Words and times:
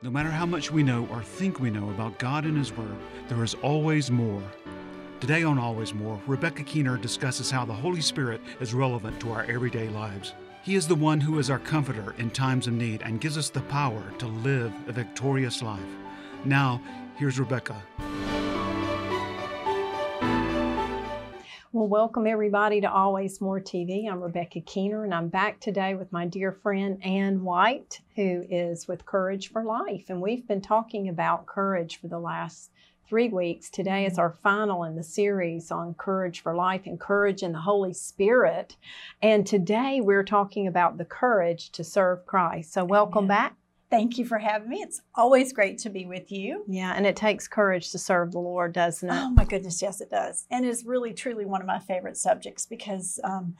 No 0.00 0.10
matter 0.10 0.30
how 0.30 0.46
much 0.46 0.70
we 0.70 0.84
know 0.84 1.08
or 1.10 1.24
think 1.24 1.58
we 1.58 1.70
know 1.70 1.90
about 1.90 2.20
God 2.20 2.44
and 2.44 2.56
His 2.56 2.72
Word, 2.72 2.96
there 3.26 3.42
is 3.42 3.54
always 3.54 4.12
more. 4.12 4.44
Today 5.18 5.42
on 5.42 5.58
Always 5.58 5.92
More, 5.92 6.20
Rebecca 6.28 6.62
Keener 6.62 6.96
discusses 6.96 7.50
how 7.50 7.64
the 7.64 7.72
Holy 7.72 8.00
Spirit 8.00 8.40
is 8.60 8.72
relevant 8.72 9.18
to 9.18 9.32
our 9.32 9.42
everyday 9.46 9.88
lives. 9.88 10.34
He 10.62 10.76
is 10.76 10.86
the 10.86 10.94
one 10.94 11.20
who 11.20 11.40
is 11.40 11.50
our 11.50 11.58
comforter 11.58 12.14
in 12.16 12.30
times 12.30 12.68
of 12.68 12.74
need 12.74 13.02
and 13.02 13.20
gives 13.20 13.36
us 13.36 13.50
the 13.50 13.62
power 13.62 14.04
to 14.18 14.26
live 14.28 14.72
a 14.86 14.92
victorious 14.92 15.62
life. 15.62 15.80
Now, 16.44 16.80
here's 17.16 17.40
Rebecca. 17.40 17.82
Well, 21.78 21.86
welcome 21.86 22.26
everybody 22.26 22.80
to 22.80 22.90
Always 22.90 23.40
More 23.40 23.60
TV. 23.60 24.10
I'm 24.10 24.20
Rebecca 24.20 24.60
Keener, 24.62 25.04
and 25.04 25.14
I'm 25.14 25.28
back 25.28 25.60
today 25.60 25.94
with 25.94 26.10
my 26.10 26.26
dear 26.26 26.50
friend 26.50 26.98
Ann 27.04 27.44
White, 27.44 28.00
who 28.16 28.44
is 28.50 28.88
with 28.88 29.06
Courage 29.06 29.52
for 29.52 29.62
Life. 29.62 30.06
And 30.08 30.20
we've 30.20 30.44
been 30.44 30.60
talking 30.60 31.08
about 31.08 31.46
courage 31.46 32.00
for 32.00 32.08
the 32.08 32.18
last 32.18 32.72
three 33.08 33.28
weeks. 33.28 33.70
Today 33.70 34.06
is 34.06 34.18
our 34.18 34.32
final 34.42 34.82
in 34.82 34.96
the 34.96 35.04
series 35.04 35.70
on 35.70 35.94
Courage 35.94 36.40
for 36.40 36.52
Life 36.52 36.82
and 36.84 36.98
Courage 36.98 37.44
in 37.44 37.52
the 37.52 37.60
Holy 37.60 37.94
Spirit. 37.94 38.76
And 39.22 39.46
today 39.46 40.00
we're 40.00 40.24
talking 40.24 40.66
about 40.66 40.98
the 40.98 41.04
courage 41.04 41.70
to 41.70 41.84
serve 41.84 42.26
Christ. 42.26 42.72
So, 42.72 42.84
welcome 42.84 43.26
Amen. 43.26 43.28
back. 43.28 43.56
Thank 43.90 44.18
you 44.18 44.26
for 44.26 44.38
having 44.38 44.68
me. 44.68 44.82
It's 44.82 45.00
always 45.14 45.52
great 45.52 45.78
to 45.78 45.90
be 45.90 46.04
with 46.04 46.30
you. 46.30 46.64
Yeah, 46.68 46.92
and 46.94 47.06
it 47.06 47.16
takes 47.16 47.48
courage 47.48 47.90
to 47.92 47.98
serve 47.98 48.32
the 48.32 48.38
Lord, 48.38 48.74
doesn't 48.74 49.08
it? 49.08 49.14
Oh 49.14 49.30
my 49.30 49.44
goodness, 49.44 49.80
yes, 49.80 50.00
it 50.00 50.10
does. 50.10 50.46
And 50.50 50.66
it's 50.66 50.84
really, 50.84 51.14
truly 51.14 51.46
one 51.46 51.62
of 51.62 51.66
my 51.66 51.78
favorite 51.78 52.18
subjects 52.18 52.66
because 52.66 53.18
um, 53.24 53.56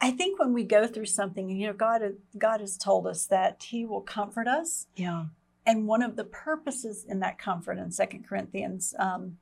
I 0.00 0.12
think 0.12 0.38
when 0.38 0.52
we 0.52 0.62
go 0.64 0.86
through 0.86 1.06
something, 1.06 1.48
you 1.48 1.66
know, 1.66 1.72
God, 1.72 2.02
God 2.38 2.60
has 2.60 2.76
told 2.76 3.06
us 3.06 3.26
that 3.26 3.64
He 3.64 3.84
will 3.84 4.00
comfort 4.00 4.46
us. 4.46 4.86
Yeah. 4.94 5.26
And 5.66 5.86
one 5.86 6.02
of 6.02 6.16
the 6.16 6.24
purposes 6.24 7.04
in 7.08 7.20
that 7.20 7.38
comfort 7.38 7.78
in 7.78 7.90
Second 7.90 8.28
Corinthians, 8.28 8.94
um, 8.98 9.38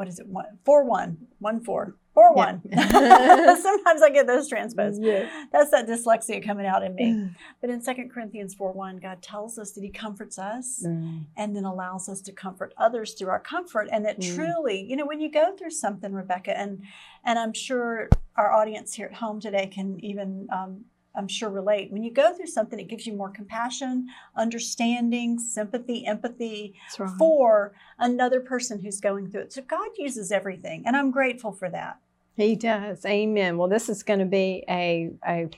what 0.00 0.08
is 0.08 0.18
it? 0.18 0.26
One, 0.28 0.46
four 0.64 0.82
one, 0.84 1.18
one 1.40 1.60
four, 1.60 1.94
four 2.14 2.32
Yeah. 2.34 2.44
one. 2.46 2.62
Sometimes 3.60 4.00
I 4.00 4.08
get 4.10 4.26
those 4.26 4.48
transposed. 4.48 5.02
Yeah. 5.02 5.28
That's 5.52 5.70
that 5.72 5.86
dyslexia 5.86 6.42
coming 6.42 6.64
out 6.64 6.82
in 6.82 6.94
me. 6.94 7.28
But 7.60 7.68
in 7.68 7.82
Second 7.82 8.10
Corinthians 8.10 8.54
4 8.54 8.72
1, 8.72 8.96
God 8.96 9.20
tells 9.20 9.58
us 9.58 9.72
that 9.72 9.84
He 9.84 9.90
comforts 9.90 10.38
us 10.38 10.82
Mm. 10.86 11.26
and 11.36 11.54
then 11.54 11.64
allows 11.64 12.08
us 12.08 12.22
to 12.22 12.32
comfort 12.32 12.72
others 12.78 13.12
through 13.12 13.28
our 13.28 13.40
comfort. 13.40 13.90
And 13.92 14.06
that 14.06 14.18
Mm. 14.20 14.34
truly, 14.34 14.82
you 14.82 14.96
know, 14.96 15.04
when 15.04 15.20
you 15.20 15.30
go 15.30 15.54
through 15.54 15.72
something, 15.72 16.14
Rebecca, 16.14 16.56
and 16.58 16.80
and 17.22 17.38
I'm 17.38 17.52
sure 17.52 18.08
our 18.36 18.50
audience 18.50 18.94
here 18.94 19.04
at 19.04 19.12
home 19.16 19.38
today 19.38 19.66
can 19.66 20.02
even 20.02 20.48
um, 20.50 20.86
I'm 21.14 21.28
sure 21.28 21.50
relate. 21.50 21.90
When 21.90 22.02
you 22.02 22.12
go 22.12 22.34
through 22.34 22.46
something, 22.46 22.78
it 22.78 22.88
gives 22.88 23.06
you 23.06 23.14
more 23.14 23.30
compassion, 23.30 24.08
understanding, 24.36 25.38
sympathy, 25.38 26.06
empathy 26.06 26.74
right. 26.98 27.10
for 27.18 27.72
another 27.98 28.40
person 28.40 28.78
who's 28.80 29.00
going 29.00 29.30
through 29.30 29.42
it. 29.42 29.52
So 29.52 29.62
God 29.62 29.90
uses 29.98 30.30
everything, 30.30 30.84
and 30.86 30.96
I'm 30.96 31.10
grateful 31.10 31.52
for 31.52 31.68
that. 31.70 31.98
He 32.36 32.56
does. 32.56 33.04
Amen. 33.04 33.58
Well, 33.58 33.68
this 33.68 33.88
is 33.88 34.02
going 34.02 34.20
to 34.20 34.26
be 34.26 34.64
a, 34.68 35.10
a 35.26 35.48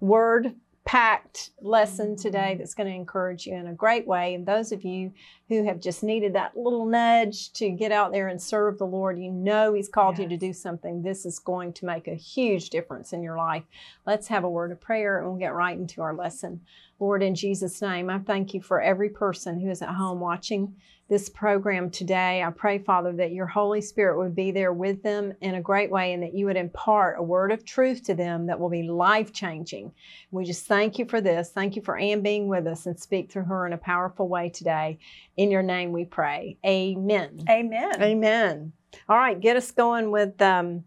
word 0.00 0.54
packed 0.84 1.50
lesson 1.60 2.16
today 2.16 2.56
that's 2.58 2.74
going 2.74 2.88
to 2.88 2.94
encourage 2.94 3.46
you 3.46 3.54
in 3.54 3.68
a 3.68 3.74
great 3.74 4.06
way. 4.06 4.34
And 4.34 4.44
those 4.44 4.72
of 4.72 4.84
you 4.84 5.12
who 5.48 5.64
have 5.64 5.80
just 5.80 6.02
needed 6.02 6.34
that 6.34 6.56
little 6.56 6.86
nudge 6.86 7.52
to 7.54 7.70
get 7.70 7.92
out 7.92 8.12
there 8.12 8.28
and 8.28 8.42
serve 8.42 8.78
the 8.78 8.86
Lord, 8.86 9.18
you 9.18 9.30
know 9.30 9.74
He's 9.74 9.88
called 9.88 10.18
you 10.18 10.28
to 10.28 10.36
do 10.36 10.52
something. 10.52 11.02
This 11.02 11.24
is 11.24 11.38
going 11.38 11.72
to 11.74 11.86
make 11.86 12.08
a 12.08 12.14
huge 12.14 12.70
difference 12.70 13.12
in 13.12 13.22
your 13.22 13.36
life. 13.36 13.64
Let's 14.06 14.28
have 14.28 14.44
a 14.44 14.50
word 14.50 14.72
of 14.72 14.80
prayer 14.80 15.18
and 15.18 15.28
we'll 15.28 15.38
get 15.38 15.54
right 15.54 15.78
into 15.78 16.02
our 16.02 16.14
lesson. 16.14 16.60
Lord, 16.98 17.22
in 17.22 17.34
Jesus' 17.34 17.82
name, 17.82 18.10
I 18.10 18.18
thank 18.18 18.54
you 18.54 18.60
for 18.60 18.80
every 18.80 19.08
person 19.08 19.60
who 19.60 19.70
is 19.70 19.82
at 19.82 19.90
home 19.90 20.20
watching 20.20 20.74
this 21.12 21.28
program 21.28 21.90
today. 21.90 22.42
I 22.42 22.48
pray, 22.48 22.78
Father, 22.78 23.12
that 23.12 23.32
your 23.32 23.44
Holy 23.44 23.82
Spirit 23.82 24.16
would 24.16 24.34
be 24.34 24.50
there 24.50 24.72
with 24.72 25.02
them 25.02 25.34
in 25.42 25.56
a 25.56 25.60
great 25.60 25.90
way 25.90 26.14
and 26.14 26.22
that 26.22 26.32
you 26.32 26.46
would 26.46 26.56
impart 26.56 27.18
a 27.18 27.22
word 27.22 27.52
of 27.52 27.66
truth 27.66 28.02
to 28.04 28.14
them 28.14 28.46
that 28.46 28.58
will 28.58 28.70
be 28.70 28.84
life 28.84 29.30
changing. 29.30 29.92
We 30.30 30.46
just 30.46 30.64
thank 30.64 30.98
you 30.98 31.04
for 31.04 31.20
this. 31.20 31.50
Thank 31.50 31.76
you 31.76 31.82
for 31.82 31.98
Ann 31.98 32.22
being 32.22 32.48
with 32.48 32.66
us 32.66 32.86
and 32.86 32.98
speak 32.98 33.30
through 33.30 33.44
her 33.44 33.66
in 33.66 33.74
a 33.74 33.76
powerful 33.76 34.26
way 34.26 34.48
today. 34.48 34.98
In 35.36 35.50
your 35.50 35.62
name 35.62 35.92
we 35.92 36.06
pray. 36.06 36.56
Amen. 36.64 37.44
Amen. 37.46 38.02
Amen. 38.02 38.72
All 39.06 39.18
right, 39.18 39.38
get 39.38 39.58
us 39.58 39.70
going 39.70 40.10
with 40.10 40.40
um, 40.40 40.82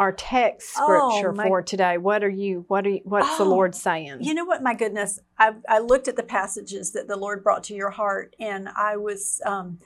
our 0.00 0.12
text 0.12 0.78
Oh, 0.78 1.08
scripture 1.10 1.32
my- 1.34 1.46
for 1.46 1.62
today. 1.62 1.98
What 1.98 2.24
are 2.24 2.28
you? 2.30 2.64
What 2.68 2.86
are 2.86 2.90
you, 2.90 3.00
what's 3.04 3.36
the 3.36 3.44
Oh, 3.44 3.50
Lord 3.50 3.74
saying? 3.74 4.16
You 4.20 4.32
know 4.32 4.46
what? 4.46 4.62
My 4.62 4.72
goodness, 4.72 5.20
I, 5.38 5.52
I 5.68 5.78
looked 5.78 6.08
at 6.08 6.16
the 6.16 6.22
passages 6.22 6.92
that 6.92 7.06
the 7.06 7.16
Lord 7.16 7.44
brought 7.44 7.62
to 7.64 7.74
your 7.74 7.90
heart, 7.90 8.34
and 8.40 8.70
I 8.70 8.96
was 8.96 9.42
um, 9.44 9.78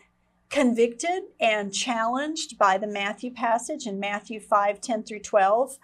convicted 0.51 1.25
and 1.41 1.75
challenged 1.75 2.57
by 2.57 2.79
the 2.79 2.87
Matthew 2.87 3.33
passage 3.33 3.89
in 3.89 3.99
Matthew 3.99 4.39
5 4.39 4.81
10 4.81 5.03
through 5.03 5.19
12. 5.19 5.79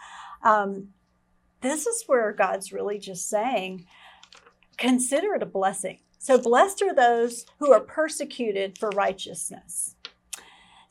Um, 0.45 0.91
this 1.61 1.87
is 1.87 2.05
where 2.07 2.33
God's 2.33 2.73
really 2.73 2.99
just 2.99 3.29
saying, 3.29 3.85
consider 4.79 5.35
it 5.35 5.43
a 5.43 5.47
blessing. 5.47 5.99
So, 6.21 6.39
blessed 6.39 6.83
are 6.83 6.95
those 6.95 7.47
who 7.59 7.73
are 7.73 7.81
persecuted 7.81 8.79
for 8.79 8.91
righteousness 8.91 9.97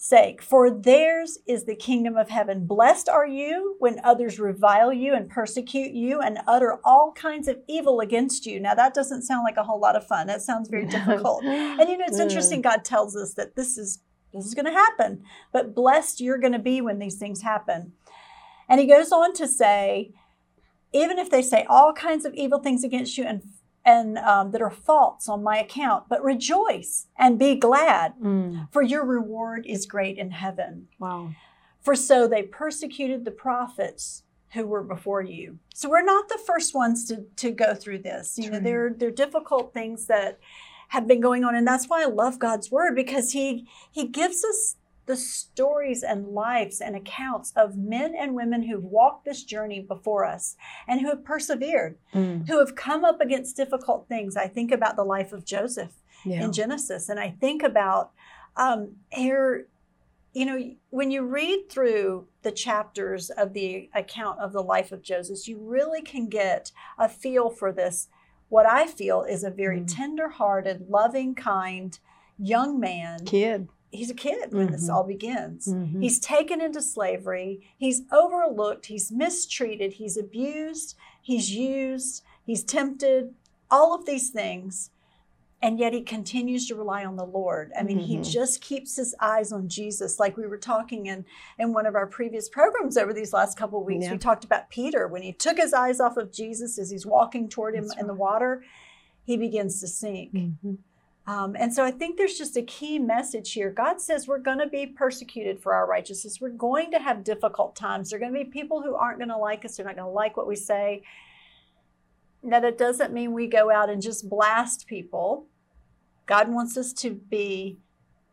sake, 0.02 0.42
for 0.42 0.72
theirs 0.72 1.40
is 1.46 1.66
the 1.66 1.76
kingdom 1.76 2.16
of 2.16 2.30
heaven. 2.30 2.66
Blessed 2.66 3.10
are 3.10 3.28
you 3.28 3.76
when 3.80 4.00
others 4.02 4.40
revile 4.40 4.94
you 4.94 5.14
and 5.14 5.30
persecute 5.30 5.92
you 5.92 6.22
and 6.22 6.40
utter 6.48 6.80
all 6.86 7.12
kinds 7.12 7.50
of 7.50 7.58
evil 7.68 8.00
against 8.00 8.46
you. 8.46 8.62
Now, 8.62 8.74
that 8.76 8.94
doesn't 8.94 9.24
sound 9.24 9.44
like 9.44 9.58
a 9.58 9.64
whole 9.64 9.80
lot 9.80 9.98
of 9.98 10.08
fun. 10.08 10.28
That 10.28 10.42
sounds 10.42 10.70
very 10.70 10.86
difficult. 10.88 11.44
And 11.44 11.90
you 11.90 11.98
know, 11.98 12.06
it's 12.08 12.18
interesting. 12.18 12.62
God 12.62 12.86
tells 12.86 13.14
us 13.16 13.34
that 13.34 13.58
this 13.58 13.78
is 13.78 14.00
this 14.34 14.46
is 14.46 14.54
going 14.54 14.68
to 14.68 14.72
happen, 14.72 15.24
but 15.52 15.74
blessed 15.74 16.22
you're 16.22 16.38
going 16.38 16.54
to 16.54 16.60
be 16.60 16.81
when 16.81 17.00
these 17.00 17.16
things 17.16 17.42
happen. 17.42 17.94
And 18.70 18.80
he 18.80 18.86
goes 18.86 19.12
on 19.12 19.34
to 19.34 19.48
say, 19.48 20.12
even 20.94 21.18
if 21.18 21.31
they 21.31 21.42
say 21.42 21.66
all 21.68 21.94
kinds 21.94 22.26
of 22.26 22.36
evil 22.36 22.60
things 22.60 22.84
against 22.84 23.18
you 23.18 23.26
and 23.26 23.42
and 23.89 24.17
um, 24.19 24.51
that 24.51 24.61
are 24.61 24.69
false 24.89 25.27
on 25.33 25.44
my 25.44 25.57
account, 25.66 26.01
but 26.09 26.23
rejoice 26.23 27.07
and 27.17 27.39
be 27.39 27.55
glad, 27.55 28.13
Mm, 28.22 28.67
for 28.73 28.81
your 28.81 29.05
reward 29.05 29.66
is 29.66 29.85
great 29.85 30.17
in 30.17 30.31
heaven. 30.31 30.88
wow. 31.00 31.31
For 31.81 31.95
so 31.95 32.27
they 32.27 32.44
persecuted 32.44 33.23
the 33.23 33.31
prophets 33.31 34.23
who 34.53 34.63
were 34.67 34.83
before 34.83 35.22
you. 35.22 35.59
So 35.73 35.89
we're 35.89 36.03
not 36.16 36.27
the 36.27 36.41
first 36.50 36.75
ones 36.75 36.97
to, 37.07 37.16
to 37.38 37.51
go 37.51 37.73
through 37.73 38.00
this. 38.00 38.38
You 38.38 38.50
know, 38.51 38.59
True. 38.59 38.67
there 38.69 38.94
there 39.00 39.09
are 39.09 39.23
difficult 39.25 39.73
things 39.73 40.00
that 40.07 40.39
have 40.89 41.07
been 41.07 41.21
going 41.21 41.44
on, 41.45 41.56
and 41.56 41.66
that's 41.67 41.88
why 41.89 42.01
I 42.03 42.07
love 42.23 42.38
God's 42.47 42.69
word 42.69 42.95
because 42.95 43.31
He 43.31 43.47
He 43.91 44.03
gives 44.07 44.44
us 44.44 44.75
the 45.09 45.18
stories 45.18 46.03
and 46.03 46.28
lives 46.28 46.80
and 46.80 46.96
accounts 46.96 47.52
of 47.56 47.75
men 47.75 48.14
and 48.16 48.36
women 48.36 48.62
who've 48.62 48.84
walked 48.84 49.25
this 49.25 49.44
journey 49.44 49.80
before 49.80 50.24
us 50.24 50.56
and 50.88 51.02
who 51.02 51.08
have 51.09 51.24
persevered, 51.25 51.97
Mm, 52.14 52.47
who 52.47 52.59
have 52.59 52.75
come 52.75 53.03
up 53.03 53.19
against 53.19 53.58
difficult 53.58 54.08
things. 54.08 54.38
I 54.38 54.48
think 54.48 54.72
about 54.72 54.96
the 54.96 55.03
life 55.03 55.34
of 55.34 55.46
Joseph 55.46 55.94
yeah. 56.24 56.44
in 56.44 56.52
Genesis. 56.53 57.09
And 57.09 57.19
I 57.19 57.31
think 57.42 57.64
about 57.64 58.12
um, 58.56 58.98
here, 59.12 59.66
you 60.34 60.46
know, 60.46 60.59
when 60.92 61.09
you 61.09 61.24
read 61.24 61.69
through 61.72 62.28
the 62.44 62.52
chapters 62.52 63.31
of 63.31 63.53
the 63.53 63.90
account 63.96 64.40
of 64.40 64.53
the 64.53 64.62
life 64.62 64.92
of 64.92 65.02
Joseph, 65.02 65.48
you 65.48 65.58
really 65.59 66.03
can 66.03 66.30
get 66.30 66.72
a 67.00 67.09
feel 67.09 67.50
for 67.50 67.72
this. 67.72 68.09
What 68.50 68.68
I 68.68 68.86
feel 68.86 69.24
is 69.24 69.44
a 69.44 69.50
very 69.50 69.80
Mm. 69.81 69.96
tender-hearted, 69.96 70.86
loving, 70.88 71.34
kind 71.34 71.98
young 72.38 72.80
man. 72.80 73.25
Kid. 73.25 73.69
He's 73.91 74.11
a 74.11 74.16
kid 74.16 74.53
when 74.53 74.72
this 74.72 74.88
Mhm. 74.88 74.94
all 74.94 75.03
begins. 75.03 75.67
Mhm. 75.67 76.01
He's 76.03 76.19
taken 76.19 76.61
into 76.61 76.81
slavery. 76.81 77.61
He's 77.77 78.03
overlooked. 78.11 78.85
He's 78.85 79.11
mistreated. 79.11 79.94
He's 79.94 80.16
abused. 80.17 80.95
He's 81.22 81.50
used. 81.55 82.23
He's 82.44 82.63
tempted. 82.63 83.33
All 83.72 83.94
of 83.95 84.05
these 84.05 84.29
things. 84.29 84.91
And 85.61 85.77
yet 85.77 85.91
he 85.91 86.01
continues 86.03 86.67
to 86.67 86.75
rely 86.75 87.03
on 87.03 87.18
the 87.18 87.25
Lord. 87.25 87.74
I 87.77 87.83
mean, 87.83 88.00
he 88.00 88.18
Mhm. 88.18 88.24
just 88.31 88.62
keeps 88.62 88.95
his 88.95 89.13
eyes 89.19 89.51
on 89.51 89.68
Jesus. 89.68 90.18
Like 90.19 90.38
we 90.38 90.47
were 90.47 90.57
talking 90.57 91.07
in, 91.07 91.25
in 91.57 91.74
one 91.74 91.85
of 91.85 91.95
our 91.95 92.07
previous 92.07 92.47
programs 92.47 92.95
over 92.95 93.12
these 93.12 93.33
last 93.33 93.57
couple 93.57 93.80
of 93.81 93.85
weeks, 93.85 94.06
Yeah. 94.06 94.13
we 94.13 94.18
talked 94.19 94.45
about 94.45 94.69
Peter. 94.69 95.06
When 95.07 95.21
he 95.21 95.33
took 95.33 95.57
his 95.57 95.74
eyes 95.74 96.00
off 96.00 96.15
of 96.15 96.31
Jesus 96.31 96.77
as 96.80 96.92
he's 96.92 97.06
walking 97.06 97.50
toward 97.50 97.75
him 97.75 97.88
That's 97.88 98.00
in 98.00 98.07
the 98.07 98.13
water, 98.13 98.63
he 99.25 99.35
begins 99.35 99.81
to 99.81 99.88
sink. 99.88 100.31
Um, 101.30 101.56
and 101.60 101.72
so 101.72 101.86
I 101.86 101.92
think 101.92 102.18
there's 102.18 102.40
just 102.40 102.58
a 102.58 102.64
key 102.64 102.98
message 102.98 103.54
here. 103.54 103.70
God 103.70 104.02
says 104.02 104.28
we're 104.28 104.40
going 104.40 104.58
to 104.58 104.66
be 104.66 104.88
persecuted 104.88 105.62
for 105.62 105.76
our 105.76 105.86
righteousness. 105.86 106.42
We're 106.42 106.50
going 106.50 106.90
to 106.90 106.98
have 106.98 107.24
difficult 107.24 107.76
times. 107.76 108.10
There 108.10 108.18
are 108.18 108.20
going 108.20 108.34
to 108.34 108.44
be 108.44 108.50
people 108.50 108.81
who 108.81 108.96
aren't 108.96 109.20
going 109.20 109.30
to 109.30 109.38
like 109.38 109.64
us. 109.64 109.78
They're 109.78 109.86
not 109.86 109.96
going 109.96 110.08
to 110.08 110.12
like 110.12 110.38
what 110.38 110.48
we 110.48 110.56
say. 110.56 111.04
Now, 112.42 112.60
that 112.62 112.80
doesn't 112.80 113.14
mean 113.14 113.34
we 113.34 113.46
go 113.46 113.70
out 113.70 113.92
and 113.92 114.02
just 114.02 114.28
blast 114.28 114.88
people. 114.88 115.46
God 116.26 116.52
wants 116.52 116.76
us 116.78 116.94
to 116.94 117.12
be 117.12 117.78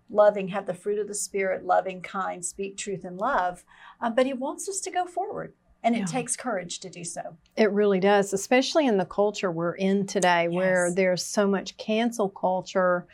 loving, 0.08 0.48
have 0.48 0.64
the 0.64 0.72
fruit 0.72 0.98
of 0.98 1.06
the 1.06 1.14
Spirit, 1.14 1.66
loving, 1.66 2.00
kind, 2.00 2.42
speak 2.42 2.78
truth 2.78 3.04
and 3.04 3.18
love. 3.18 3.62
Uh, 4.00 4.08
but 4.08 4.24
He 4.24 4.32
wants 4.32 4.70
us 4.70 4.80
to 4.80 4.90
go 4.90 5.04
forward 5.04 5.52
And 5.86 5.94
it 5.94 6.00
Yeah. 6.00 6.04
takes 6.06 6.36
courage 6.36 6.80
to 6.80 6.90
do 6.90 7.04
so. 7.04 7.36
It 7.56 7.70
really 7.70 8.00
does, 8.00 8.32
especially 8.32 8.86
in 8.88 8.98
the 8.98 9.04
culture 9.06 9.50
we're 9.52 9.76
in 9.76 10.04
today 10.06 10.48
where 10.48 10.90
there's 10.92 11.24
so 11.24 11.46
much 11.46 11.76
cancel 11.78 12.28
culture 12.28 13.06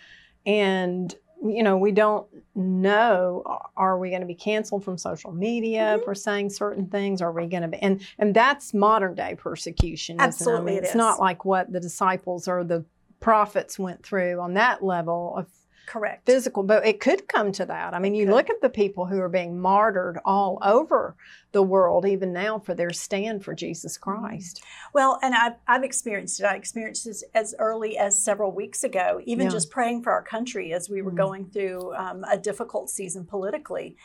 and 0.46 1.14
you 1.44 1.64
know, 1.64 1.76
we 1.76 1.90
don't 1.90 2.24
know 2.54 3.42
are 3.76 3.98
we 3.98 4.10
going 4.10 4.20
to 4.20 4.26
be 4.28 4.34
canceled 4.34 4.84
from 4.84 4.96
social 4.96 5.32
media 5.32 5.98
Mhm. 5.98 6.04
for 6.04 6.14
saying 6.14 6.48
certain 6.50 6.86
things? 6.86 7.20
Are 7.20 7.32
we 7.32 7.46
going 7.46 7.62
to 7.62 7.68
be 7.68 7.78
and 7.82 8.00
and 8.18 8.32
that's 8.32 8.72
modern 8.72 9.14
day 9.16 9.34
persecution. 9.36 10.14
isn't 10.16 10.20
it? 10.20 10.24
I 10.24 10.28
Absolutely 10.28 10.66
mean, 10.72 10.76
it 10.76 10.84
it's 10.84 10.90
is. 10.90 10.94
not 10.96 11.18
like 11.20 11.44
what 11.44 11.72
the 11.72 11.80
disciples 11.80 12.46
or 12.46 12.62
the 12.64 12.84
prophets 13.18 13.76
went 13.78 14.04
through 14.04 14.40
on 14.40 14.54
that 14.54 14.82
level 14.84 15.34
of 15.36 15.48
Correct. 15.86 16.24
physical, 16.26 16.62
but 16.62 16.86
it 16.86 17.00
could 17.00 17.28
come 17.28 17.52
to 17.52 17.66
that. 17.66 17.92
I 17.94 17.98
mean, 17.98 18.14
It 18.14 18.18
you 18.18 18.26
could. 18.26 18.34
look 18.34 18.50
at 18.50 18.60
the 18.60 18.70
people 18.70 19.06
who 19.06 19.18
are 19.20 19.28
being 19.28 19.58
martyred 19.60 20.18
all 20.24 20.58
over 20.62 21.16
the 21.52 21.62
world, 21.62 22.06
even 22.06 22.32
now, 22.32 22.58
for 22.58 22.74
their 22.74 22.90
stand 22.92 23.44
for 23.44 23.54
Jesus 23.54 23.98
Mm-hmm. 23.98 24.20
Christ. 24.20 24.62
Well, 24.94 25.18
and 25.22 25.34
I've, 25.34 25.54
I've 25.66 25.84
experienced 25.84 26.40
it. 26.40 26.44
I 26.46 26.54
experienced 26.54 27.04
this 27.04 27.24
as 27.34 27.54
early 27.58 27.98
as 27.98 28.18
several 28.22 28.52
weeks 28.52 28.84
ago, 28.84 29.20
even 29.24 29.46
Yeah. 29.46 29.50
just 29.52 29.70
praying 29.70 30.02
for 30.02 30.12
our 30.12 30.22
country 30.22 30.72
as 30.72 30.88
we 30.88 31.02
were 31.02 31.12
Mhm. 31.12 31.16
going 31.16 31.46
through 31.50 31.94
um, 31.94 32.24
a 32.30 32.38
difficult 32.38 32.88
season 32.88 33.24
politically. 33.26 33.96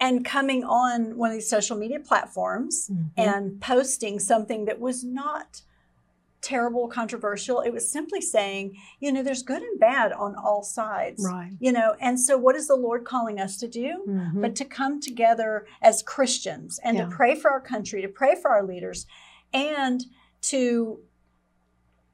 And 0.00 0.24
coming 0.24 0.64
on 0.64 1.16
one 1.16 1.30
of 1.30 1.34
these 1.34 1.48
social 1.48 1.76
media 1.76 2.00
platforms 2.00 2.88
Mm-hmm. 2.90 3.20
and 3.20 3.60
posting 3.60 4.18
something 4.18 4.64
that 4.64 4.80
was 4.80 5.04
not 5.04 5.62
terrible, 6.44 6.86
controversial. 6.88 7.60
It 7.62 7.72
was 7.72 7.90
simply 7.90 8.20
saying, 8.20 8.76
you 9.00 9.10
know, 9.10 9.22
there's 9.22 9.42
good 9.42 9.62
and 9.62 9.80
bad 9.80 10.12
on 10.12 10.36
all 10.36 10.62
sides. 10.62 11.24
Right. 11.24 11.52
You 11.58 11.72
know, 11.72 11.96
and 12.00 12.20
so 12.20 12.36
what 12.36 12.54
is 12.54 12.68
the 12.68 12.76
Lord 12.76 13.04
calling 13.04 13.40
us 13.40 13.56
to 13.58 13.66
do? 13.68 14.04
Mhm. 14.06 14.42
but 14.42 14.54
to 14.56 14.64
come 14.64 15.00
together 15.00 15.66
as 15.80 16.02
Christians 16.02 16.78
and 16.84 16.96
Yeah. 16.98 17.04
to 17.06 17.10
pray 17.10 17.34
for 17.34 17.50
our 17.50 17.60
country, 17.60 18.02
to 18.02 18.08
pray 18.08 18.34
for 18.34 18.50
our 18.50 18.62
leaders, 18.62 19.06
and 19.52 20.04
to 20.42 21.00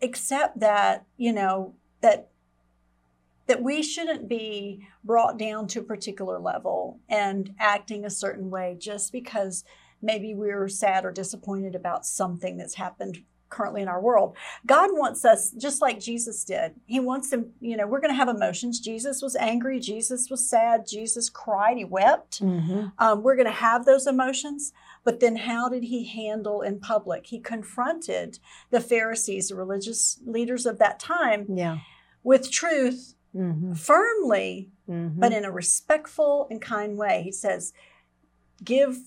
accept 0.00 0.60
that, 0.60 1.04
you 1.16 1.32
know, 1.32 1.74
that 2.00 2.28
that 3.46 3.64
we 3.64 3.82
shouldn't 3.82 4.28
be 4.28 4.86
brought 5.02 5.36
down 5.36 5.66
to 5.66 5.80
a 5.80 5.82
particular 5.82 6.38
level 6.38 7.00
and 7.08 7.52
acting 7.58 8.04
a 8.04 8.10
certain 8.10 8.48
way 8.48 8.76
just 8.78 9.10
because 9.10 9.64
maybe 10.00 10.32
we're 10.36 10.68
sad 10.68 11.04
or 11.04 11.10
disappointed 11.10 11.74
about 11.74 12.06
something 12.06 12.56
that's 12.56 12.76
happened 12.76 13.24
currently 13.50 13.82
in 13.82 13.88
our 13.88 14.00
world. 14.00 14.36
God 14.64 14.90
wants 14.92 15.24
us 15.24 15.50
just 15.50 15.82
like 15.82 16.00
Jesus 16.00 16.44
did. 16.44 16.74
He 16.86 17.00
wants 17.00 17.30
them, 17.30 17.50
you 17.60 17.76
know, 17.76 17.86
we're 17.86 18.00
going 18.00 18.12
to 18.12 18.16
have 18.16 18.28
emotions. 18.28 18.80
Jesus 18.80 19.20
was 19.20 19.36
angry, 19.36 19.78
Jesus 19.80 20.30
was 20.30 20.48
sad, 20.48 20.86
Jesus 20.86 21.28
cried, 21.28 21.76
he 21.76 21.84
wept. 21.84 22.40
Mhm. 22.40 22.92
Um, 22.98 23.22
we're 23.22 23.36
going 23.36 23.46
to 23.46 23.52
have 23.52 23.84
those 23.84 24.06
emotions. 24.06 24.72
But 25.04 25.20
then 25.20 25.36
how 25.36 25.68
did 25.68 25.84
he 25.84 26.04
handle 26.06 26.62
in 26.62 26.78
public? 26.80 27.26
He 27.26 27.40
confronted 27.40 28.38
the 28.70 28.80
Pharisees, 28.80 29.48
the 29.48 29.56
religious 29.56 30.20
leaders 30.24 30.64
of 30.66 30.78
that 30.78 30.98
time, 31.00 31.46
Yeah. 31.48 31.78
with 32.22 32.50
truth 32.50 33.14
Mhm. 33.34 33.76
firmly, 33.78 34.70
Mhm. 34.88 35.18
but 35.18 35.32
in 35.32 35.44
a 35.44 35.50
respectful 35.50 36.46
and 36.50 36.60
kind 36.60 36.96
way. 36.98 37.22
He 37.22 37.32
says, 37.32 37.72
give 38.62 38.98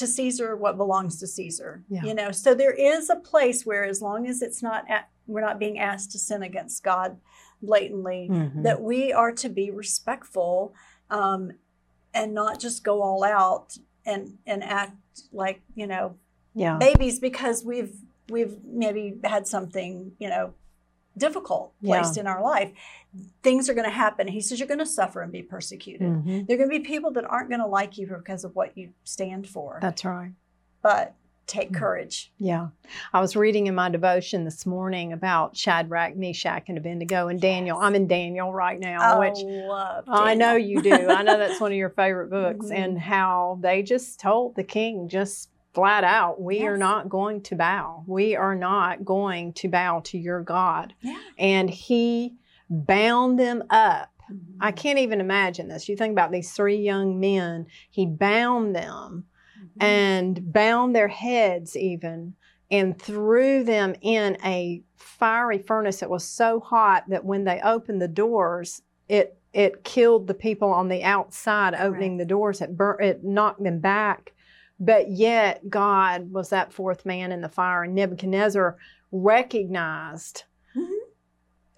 to 0.00 0.06
Caesar 0.06 0.56
what 0.56 0.76
belongs 0.76 1.18
to 1.20 1.26
Caesar. 1.26 1.82
Yeah. 1.88 2.02
You 2.04 2.14
know, 2.14 2.30
so 2.32 2.54
there 2.54 2.72
is 2.72 3.08
a 3.08 3.16
place 3.16 3.64
where 3.64 3.84
as 3.84 4.02
long 4.02 4.26
as 4.26 4.42
it's 4.42 4.62
not 4.62 4.84
at, 4.90 5.08
we're 5.26 5.40
not 5.40 5.58
being 5.58 5.78
asked 5.78 6.10
to 6.12 6.18
sin 6.18 6.42
against 6.42 6.82
God 6.82 7.16
blatantly, 7.62 8.28
Mhm. 8.30 8.62
that 8.62 8.80
we 8.82 9.12
are 9.12 9.32
to 9.32 9.48
be 9.48 9.70
respectful 9.70 10.74
um, 11.10 11.52
and 12.14 12.34
not 12.34 12.58
just 12.58 12.82
go 12.84 13.02
all 13.02 13.22
out 13.22 13.76
and 14.06 14.38
and 14.46 14.64
act 14.64 14.96
like 15.32 15.60
you 15.74 15.86
know 15.86 16.14
yeah. 16.54 16.78
babies 16.78 17.18
because 17.20 17.64
we've 17.64 17.94
we've 18.30 18.56
maybe 18.64 19.18
had 19.24 19.46
something 19.46 20.12
you 20.18 20.28
know 20.28 20.54
difficult 21.20 21.72
placed 21.84 22.16
in 22.18 22.26
our 22.26 22.42
life 22.42 22.72
things 23.42 23.68
are 23.68 23.74
going 23.74 23.84
to 23.88 23.90
happen 23.94 24.26
he 24.26 24.40
says 24.40 24.58
you're 24.58 24.66
going 24.68 24.78
to 24.78 24.86
suffer 24.86 25.20
and 25.22 25.30
be 25.32 25.42
persecuted 25.42 26.08
Mhm. 26.10 26.46
there 26.46 26.54
are 26.54 26.58
going 26.58 26.70
to 26.70 26.78
be 26.78 26.84
people 26.84 27.10
that 27.12 27.24
aren't 27.24 27.48
going 27.48 27.60
to 27.60 27.66
like 27.66 27.96
you 27.98 28.06
because 28.06 28.42
of 28.44 28.56
what 28.56 28.76
you 28.76 28.90
stand 29.04 29.48
for 29.48 29.78
That's 29.80 30.04
right. 30.04 30.32
but 30.82 31.14
take 31.46 31.70
Mhm. 31.72 31.74
courage 31.80 32.32
Yeah. 32.38 32.68
I 33.12 33.20
was 33.20 33.34
reading 33.34 33.66
in 33.66 33.74
my 33.74 33.88
devotion 33.88 34.44
this 34.44 34.64
morning 34.64 35.12
about 35.12 35.56
Shadrach, 35.56 36.14
Meshach, 36.16 36.68
and 36.68 36.78
Abednego 36.78 37.26
and 37.26 37.40
Daniel. 37.40 37.76
I'm 37.78 37.96
in 37.96 38.06
Daniel 38.06 38.52
right 38.52 38.78
now, 38.78 38.98
I 39.00 39.18
which 39.18 39.38
love 39.42 40.04
I 40.06 40.34
know 40.34 40.54
you 40.54 40.80
do. 40.80 40.92
I 41.10 41.22
know 41.24 41.36
that's 41.36 41.60
one 41.60 41.72
of 41.72 41.76
your 41.76 41.90
favorite 42.02 42.30
books, 42.30 42.66
Mhm. 42.66 42.74
and 42.76 42.98
how 43.00 43.58
they 43.60 43.82
just 43.82 44.20
told 44.20 44.54
the 44.54 44.62
king 44.62 45.08
just 45.08 45.49
flat 45.72 46.04
out, 46.04 46.40
"We 46.40 46.66
are 46.66 46.76
not 46.76 47.08
going 47.08 47.42
to 47.42 47.54
bow. 47.56 48.04
We 48.06 48.36
are 48.36 48.54
not 48.54 49.04
going 49.04 49.52
to 49.54 49.68
bow 49.68 50.00
to 50.04 50.18
your 50.18 50.42
God." 50.42 50.94
yeah 51.00 51.18
And 51.38 51.70
he 51.70 52.34
bound 52.68 53.38
them 53.38 53.64
up. 53.70 54.10
I 54.60 54.70
Mhm. 54.70 54.76
can't 54.76 54.98
even 54.98 55.20
imagine 55.20 55.68
this. 55.68 55.88
You 55.88 55.96
think 55.96 56.12
about 56.12 56.30
these 56.30 56.52
three 56.52 56.76
young 56.76 57.18
men. 57.18 57.66
He 57.90 58.06
bound 58.06 58.76
them 58.76 59.26
Mhm. 59.76 59.82
and 59.82 60.52
bound 60.52 60.94
their 60.94 61.08
heads 61.08 61.76
even 61.76 62.34
and 62.70 62.96
threw 62.96 63.64
them 63.64 63.94
in 64.00 64.36
a 64.44 64.82
fiery 64.94 65.58
furnace 65.58 65.98
that 66.00 66.10
was 66.10 66.22
so 66.24 66.60
hot 66.60 67.04
that 67.08 67.24
when 67.24 67.42
they 67.44 67.60
opened 67.62 68.00
the 68.00 68.08
doors 68.08 68.82
it 69.08 69.36
it 69.52 69.82
killed 69.82 70.28
the 70.28 70.34
people 70.34 70.70
on 70.70 70.86
the 70.86 71.02
outside 71.02 71.74
opening 71.74 72.16
the 72.18 72.24
doors 72.24 72.60
it 72.60 72.76
burnt 72.76 73.00
it 73.00 73.24
knocked 73.24 73.64
them 73.64 73.80
back 73.80 74.32
but 74.80 75.10
yet 75.10 75.68
god 75.70 76.32
was 76.32 76.48
that 76.50 76.72
fourth 76.72 77.04
man 77.06 77.30
in 77.30 77.40
the 77.42 77.48
fire 77.48 77.82
and 77.84 77.94
nebuchadnezzar 77.94 78.76
recognized 79.12 80.44
Mhm. 80.76 80.88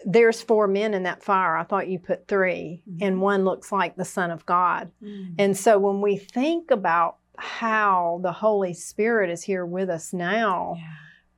there's 0.04 0.40
four 0.42 0.66
men 0.68 0.94
in 0.94 1.02
that 1.02 1.22
fire 1.22 1.56
i 1.56 1.64
thought 1.64 1.88
you 1.88 1.98
put 1.98 2.26
3 2.28 2.82
Mhm. 2.88 2.98
and 3.02 3.20
one 3.20 3.44
looks 3.44 3.72
like 3.72 3.96
the 3.96 4.04
son 4.04 4.30
of 4.30 4.46
god 4.46 4.90
Mhm. 5.02 5.34
and 5.38 5.56
so 5.56 5.78
when 5.78 6.00
we 6.00 6.16
think 6.16 6.70
about 6.70 7.16
how 7.38 8.20
the 8.22 8.30
Holy 8.32 8.74
Spirit 8.74 9.30
is 9.30 9.42
here 9.42 9.64
with 9.66 9.88
us 9.88 10.12
now, 10.12 10.74
Yeah. 10.76 10.84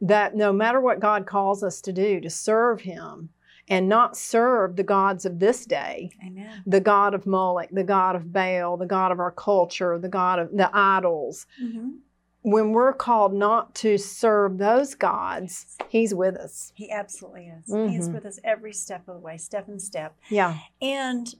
that 0.02 0.34
no 0.34 0.52
matter 0.52 0.80
what 0.80 0.98
God 1.00 1.24
calls 1.24 1.62
us 1.62 1.80
to 1.82 1.92
do, 1.92 2.20
to 2.20 2.28
serve 2.28 2.80
Him 2.82 3.30
and 3.68 3.88
not 3.88 4.16
serve 4.16 4.76
the 4.76 4.82
gods 4.82 5.24
of 5.24 5.38
this 5.38 5.64
day, 5.64 6.10
Amen. 6.24 6.62
the 6.66 6.80
God 6.80 7.14
of 7.14 7.26
Moloch, 7.26 7.68
the 7.70 7.84
God 7.84 8.14
of 8.16 8.32
Baal, 8.32 8.76
the 8.76 8.86
God 8.86 9.10
of 9.12 9.18
our 9.20 9.30
culture, 9.30 9.98
the 9.98 10.08
God 10.08 10.38
of 10.38 10.50
the 10.52 10.70
idols, 10.74 11.46
Mhm. 11.62 11.98
when 12.42 12.72
we're 12.72 12.92
called 12.92 13.32
not 13.32 13.74
to 13.76 13.96
serve 13.96 14.58
those 14.58 14.94
gods, 14.94 15.76
He's 15.88 16.14
with 16.14 16.36
us. 16.36 16.72
He 16.74 16.90
absolutely 16.90 17.46
is. 17.48 17.64
He's 17.66 18.08
Mhm. 18.08 18.12
with 18.14 18.26
us 18.26 18.38
every 18.44 18.72
step 18.74 19.08
of 19.08 19.14
the 19.14 19.20
way, 19.20 19.38
step 19.38 19.66
and 19.68 19.80
step. 19.80 20.16
Yeah. 20.28 20.58
And 20.82 21.34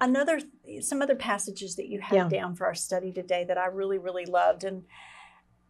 another, 0.00 0.40
some 0.80 1.00
other 1.00 1.14
passages 1.14 1.76
that 1.76 1.86
you 1.88 2.00
have 2.00 2.12
Yeah. 2.12 2.28
down 2.28 2.56
for 2.56 2.66
our 2.66 2.74
study 2.74 3.12
today 3.12 3.44
that 3.44 3.56
I 3.56 3.66
really, 3.66 3.98
really 3.98 4.26
loved. 4.26 4.64
And 4.64 4.84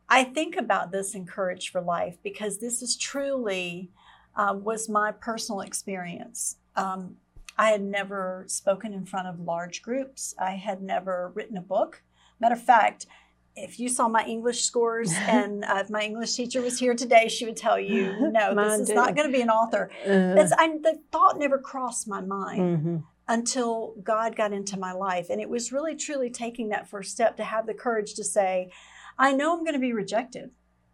I 0.08 0.24
think 0.24 0.56
about 0.56 0.90
this 0.90 1.14
in 1.14 1.26
Courage 1.26 1.70
for 1.70 1.80
Life 1.82 2.16
because 2.22 2.58
this 2.58 2.80
is 2.80 2.96
truly 2.96 3.90
um, 4.36 4.64
was 4.64 4.88
my 4.88 5.12
personal 5.12 5.60
experience. 5.60 6.56
Um, 6.76 7.16
I 7.58 7.70
had 7.70 7.82
never 7.82 8.44
spoken 8.48 8.92
in 8.92 9.04
front 9.04 9.28
of 9.28 9.40
large 9.40 9.82
groups. 9.82 10.34
I 10.38 10.52
had 10.52 10.82
never 10.82 11.32
written 11.34 11.56
a 11.56 11.62
book. 11.62 12.02
Matter 12.40 12.54
of 12.54 12.62
fact, 12.62 13.06
if 13.54 13.78
you 13.78 13.88
saw 13.88 14.08
my 14.08 14.24
English 14.24 14.64
scores 14.64 15.12
and 15.28 15.64
uh, 15.64 15.78
if 15.80 15.90
my 15.90 16.02
English 16.02 16.34
teacher 16.34 16.62
was 16.62 16.78
here 16.78 16.94
today, 16.94 17.28
she 17.28 17.44
would 17.44 17.56
tell 17.56 17.78
you, 17.78 18.16
no, 18.32 18.54
Mine 18.54 18.80
this 18.80 18.88
is 18.88 18.94
not 18.94 19.14
going 19.14 19.28
to 19.28 19.32
be 19.32 19.42
an 19.42 19.50
author. 19.50 19.90
Uh, 20.04 20.34
That's, 20.34 20.52
I, 20.52 20.68
the 20.68 21.00
thought 21.10 21.38
never 21.38 21.58
crossed 21.58 22.08
my 22.08 22.20
mind 22.20 22.60
mhm. 22.60 23.02
until 23.28 23.94
God 24.02 24.34
got 24.36 24.52
into 24.52 24.78
my 24.78 24.92
life. 24.92 25.28
And 25.28 25.40
it 25.40 25.48
was 25.48 25.72
really, 25.72 25.94
truly 25.94 26.30
taking 26.30 26.70
that 26.70 26.88
first 26.88 27.12
step 27.12 27.36
to 27.36 27.44
have 27.44 27.66
the 27.66 27.74
courage 27.74 28.14
to 28.14 28.24
say, 28.24 28.70
I 29.18 29.32
know 29.32 29.52
I'm 29.52 29.62
going 29.62 29.74
to 29.74 29.78
be 29.78 29.92
rejected, 29.92 30.50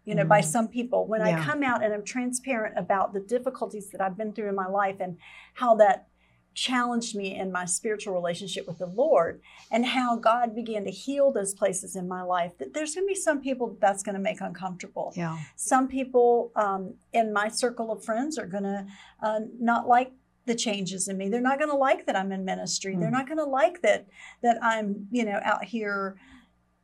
you 0.09 0.15
know, 0.15 0.25
by 0.25 0.41
Mhm. 0.41 0.45
some 0.45 0.69
people. 0.69 1.07
When 1.07 1.21
Yeah. 1.21 1.39
I 1.39 1.45
come 1.45 1.63
out 1.63 1.85
and 1.85 1.93
I'm 1.93 2.03
transparent 2.03 2.79
about 2.79 3.13
the 3.13 3.21
difficulties 3.21 3.91
that 3.91 4.01
I've 4.01 4.17
been 4.17 4.33
through 4.33 4.49
in 4.49 4.55
my 4.55 4.67
life 4.67 4.97
and 5.01 5.19
how 5.55 5.75
that 5.77 6.07
challenged 6.55 7.15
me 7.15 7.37
in 7.37 7.53
my 7.53 7.65
spiritual 7.67 8.15
relationship 8.15 8.67
with 8.67 8.79
the 8.79 8.87
Lord 8.87 9.41
and 9.71 9.85
how 9.85 10.17
God 10.17 10.55
began 10.55 10.85
to 10.85 10.91
heal 10.91 11.31
those 11.31 11.55
places 11.55 11.95
in 11.95 12.09
my 12.09 12.23
life, 12.23 12.57
that 12.59 12.73
there's 12.73 12.95
going 12.95 13.07
to 13.07 13.09
be 13.09 13.15
some 13.15 13.41
people 13.43 13.69
that 13.69 13.81
that's 13.81 14.03
going 14.03 14.15
to 14.17 14.21
make 14.21 14.41
uncomfortable 14.41 15.13
Yeah. 15.15 15.37
some 15.57 15.87
people 15.89 16.51
um, 16.57 16.95
in 17.13 17.33
my 17.33 17.49
circle 17.49 17.93
of 17.93 18.03
friends 18.03 18.39
are 18.39 18.47
going 18.47 18.65
to 18.65 18.87
uh, 19.23 19.41
not 19.61 19.87
like 19.87 20.13
the 20.47 20.55
changes 20.55 21.09
in 21.09 21.19
me 21.19 21.29
they're 21.29 21.43
not 21.43 21.59
going 21.59 21.71
to 21.71 21.77
like 21.77 22.07
that 22.07 22.17
i'm 22.17 22.33
in 22.33 22.43
ministry 22.43 22.97
they're 22.97 23.11
Mm. 23.11 23.13
not 23.21 23.27
going 23.27 23.37
to 23.37 23.45
like 23.45 23.83
that 23.83 24.07
that 24.41 24.57
i'm 24.65 25.07
you 25.11 25.23
know 25.23 25.39
out 25.45 25.63
here 25.65 26.17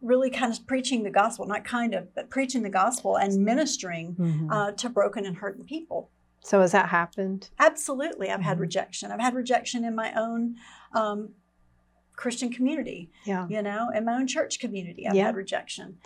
really 0.05 0.31
kind 0.31 0.53
of 0.53 0.67
preaching 0.67 1.03
the 1.03 1.11
gospel 1.11 1.47
not 1.47 1.65
kind 1.65 1.95
of 1.95 2.15
but 2.15 2.29
preaching 2.31 2.63
the 2.63 2.69
gospel 2.69 3.17
and 3.17 3.43
ministering 3.45 4.15
Mhm. 4.15 4.49
uh, 4.53 4.73
to 4.73 4.89
broken 4.89 5.25
and 5.27 5.37
hurting 5.39 5.65
people 5.65 6.11
so 6.43 6.61
has 6.61 6.73
that 6.73 6.91
happened? 6.91 7.51
absolutely 7.59 8.31
i've 8.31 8.43
had 8.43 8.59
Mhm. 8.59 8.63
rejection 8.63 9.11
i've 9.11 9.21
had 9.21 9.35
rejection 9.35 9.85
in 9.85 9.95
my 9.95 10.13
own 10.15 10.57
um, 10.93 11.31
christian 12.15 12.51
community 12.53 13.11
Yeah. 13.25 13.47
you 13.49 13.63
know 13.63 13.91
in 13.95 14.05
my 14.05 14.15
own 14.15 14.27
church 14.27 14.61
community 14.61 15.09
i've 15.09 15.15
Yeah. 15.15 15.27
had 15.27 15.37
rejection 15.37 15.99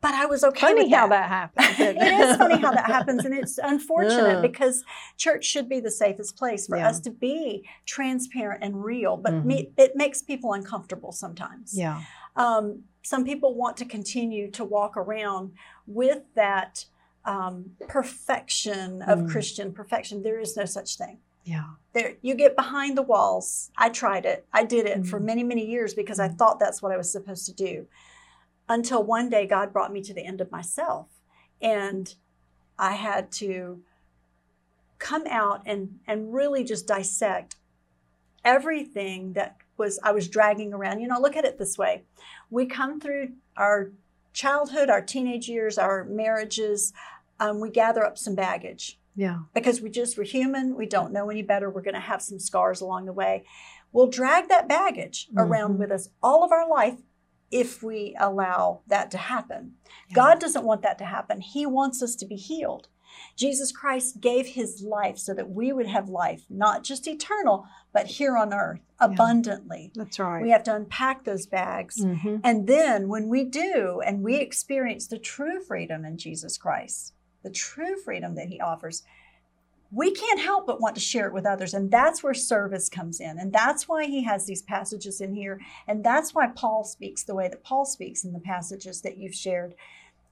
but 0.00 0.14
I 0.14 0.26
was 0.26 0.44
okay 0.44 0.60
Funny 0.68 0.84
with 0.84 0.92
how 0.92 1.08
that. 1.08 1.28
happens. 1.28 1.80
it 1.80 1.96
is 2.00 2.36
funny 2.36 2.56
how 2.56 2.70
that 2.70 2.84
happens, 2.86 3.24
and 3.24 3.34
it's 3.34 3.58
unfortunate 3.58 4.34
Yeah. 4.36 4.40
because 4.40 4.84
church 5.16 5.44
should 5.44 5.68
be 5.68 5.80
the 5.80 5.90
safest 5.90 6.36
place 6.36 6.68
for 6.68 6.76
Yeah. 6.76 6.88
us 6.88 7.00
to 7.00 7.10
be 7.10 7.68
transparent 7.84 8.62
and 8.62 8.84
real. 8.84 9.16
But 9.16 9.32
Mhm. 9.32 9.44
me, 9.44 9.72
it 9.76 9.96
makes 9.96 10.22
people 10.22 10.52
uncomfortable 10.52 11.10
sometimes. 11.10 11.76
Yeah. 11.76 12.02
Um, 12.36 12.84
some 13.08 13.24
people 13.24 13.54
want 13.54 13.74
to 13.78 13.86
continue 13.86 14.50
to 14.50 14.62
walk 14.62 14.94
around 14.94 15.52
with 15.86 16.22
that 16.34 16.84
um, 17.24 17.70
perfection 17.88 19.00
of 19.02 19.20
Mm. 19.20 19.30
Christian 19.30 19.72
perfection. 19.72 20.22
There 20.22 20.38
is 20.38 20.56
no 20.58 20.66
such 20.66 20.96
thing. 20.96 21.18
Yeah. 21.44 21.64
There, 21.94 22.16
you 22.20 22.34
get 22.34 22.54
behind 22.54 22.98
the 22.98 23.02
walls. 23.02 23.70
I 23.78 23.88
tried 23.88 24.26
it. 24.26 24.46
I 24.52 24.64
did 24.64 24.84
it 24.86 25.06
for 25.06 25.18
Mhm. 25.18 25.24
many, 25.24 25.42
many 25.42 25.64
years 25.66 25.94
because 25.94 26.20
I 26.20 26.28
Mhm. 26.28 26.36
thought 26.38 26.58
that's 26.60 26.82
what 26.82 26.92
I 26.92 26.98
was 26.98 27.10
supposed 27.10 27.46
to 27.46 27.54
do. 27.54 27.86
Until 28.68 29.02
one 29.02 29.30
day, 29.30 29.46
God 29.46 29.72
brought 29.72 29.90
me 29.92 30.02
to 30.02 30.12
the 30.12 30.24
end 30.26 30.42
of 30.42 30.50
myself, 30.52 31.06
and 31.62 32.14
I 32.78 32.92
had 32.92 33.32
to 33.42 33.82
come 34.98 35.26
out 35.26 35.62
and 35.64 36.00
and 36.06 36.34
really 36.34 36.62
just 36.64 36.86
dissect 36.86 37.56
everything 38.44 39.32
that 39.32 39.56
was 39.78 39.98
I 40.02 40.12
was 40.12 40.28
dragging 40.28 40.72
around. 40.74 41.00
You 41.00 41.08
know, 41.08 41.20
look 41.20 41.36
at 41.36 41.44
it 41.44 41.58
this 41.58 41.78
way: 41.78 42.02
we 42.50 42.66
come 42.66 43.00
through 43.00 43.32
our 43.56 43.92
childhood, 44.32 44.90
our 44.90 45.00
teenage 45.00 45.48
years, 45.48 45.78
our 45.78 46.04
marriages. 46.04 46.92
Um, 47.40 47.60
we 47.60 47.70
gather 47.70 48.04
up 48.04 48.18
some 48.18 48.34
baggage 48.34 48.98
Yeah. 49.14 49.38
because 49.54 49.80
we 49.80 49.90
just 49.90 50.18
we're 50.18 50.24
human 50.24 50.74
we 50.74 50.86
don't 50.86 51.12
know 51.12 51.30
any 51.30 51.42
better 51.42 51.70
we're 51.70 51.82
going 51.82 51.94
to 51.94 52.00
have 52.00 52.20
some 52.20 52.40
scars 52.40 52.80
along 52.80 53.04
the 53.06 53.12
way 53.12 53.44
we'll 53.92 54.08
drag 54.08 54.48
that 54.48 54.68
baggage 54.68 55.28
around 55.36 55.74
Mhm. 55.74 55.78
with 55.78 55.92
us 55.92 56.08
all 56.20 56.42
of 56.42 56.50
our 56.50 56.68
life 56.68 56.98
if 57.52 57.80
we 57.80 58.16
allow 58.18 58.80
that 58.88 59.08
to 59.12 59.18
happen 59.18 59.76
Yeah. 60.08 60.14
god 60.16 60.40
doesn't 60.40 60.64
want 60.64 60.82
that 60.82 60.98
to 60.98 61.04
happen 61.04 61.40
he 61.40 61.64
wants 61.64 62.02
us 62.02 62.16
to 62.16 62.26
be 62.26 62.34
healed 62.34 62.88
jesus 63.36 63.72
christ 63.72 64.20
gave 64.20 64.46
his 64.46 64.82
life 64.82 65.18
so 65.18 65.32
that 65.34 65.50
we 65.50 65.72
would 65.72 65.86
have 65.86 66.08
life 66.08 66.42
not 66.48 66.82
just 66.84 67.06
eternal 67.06 67.66
but 67.92 68.06
here 68.06 68.36
on 68.36 68.52
earth 68.52 68.80
abundantly 69.00 69.90
That's 69.94 70.18
right. 70.18 70.42
we 70.42 70.50
have 70.50 70.62
to 70.64 70.74
unpack 70.74 71.24
those 71.24 71.46
bags 71.46 72.04
Mhm. 72.04 72.40
and 72.44 72.66
then 72.66 73.08
when 73.08 73.28
we 73.28 73.44
do 73.44 74.00
and 74.04 74.22
we 74.22 74.36
experience 74.36 75.06
the 75.06 75.18
true 75.18 75.60
freedom 75.60 76.04
in 76.04 76.16
Jesus 76.18 76.56
Christ, 76.58 77.14
the 77.42 77.50
true 77.50 77.96
freedom 77.96 78.34
that 78.34 78.48
he 78.48 78.60
offers, 78.60 79.02
we 79.90 80.10
can't 80.12 80.40
help 80.40 80.66
but 80.66 80.80
want 80.80 80.94
to 80.96 81.00
share 81.00 81.26
it 81.26 81.32
with 81.32 81.46
others. 81.46 81.72
And 81.72 81.90
that's 81.90 82.22
where 82.22 82.34
service 82.34 82.88
comes 82.88 83.20
in. 83.20 83.38
And 83.38 83.52
that's 83.52 83.88
why 83.88 84.04
he 84.04 84.22
has 84.24 84.44
these 84.46 84.62
passages 84.62 85.20
in 85.20 85.34
here. 85.34 85.60
And 85.86 86.04
that's 86.04 86.34
why 86.34 86.48
Paul 86.48 86.84
speaks 86.84 87.22
the 87.22 87.34
way 87.34 87.48
that 87.48 87.64
Paul 87.64 87.84
speaks 87.86 88.24
in 88.24 88.32
the 88.32 88.40
passages 88.40 89.00
that 89.02 89.16
you've 89.16 89.34
shared, 89.34 89.74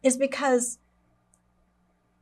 is 0.03 0.17
because 0.17 0.79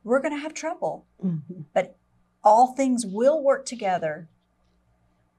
we're 0.05 0.21
going 0.21 0.33
to 0.33 0.39
have 0.39 0.53
trouble. 0.53 1.05
Mhm. 1.21 1.65
But 1.73 1.97
all 2.43 2.67
things 2.67 3.05
will 3.05 3.43
work 3.43 3.65
together 3.65 4.29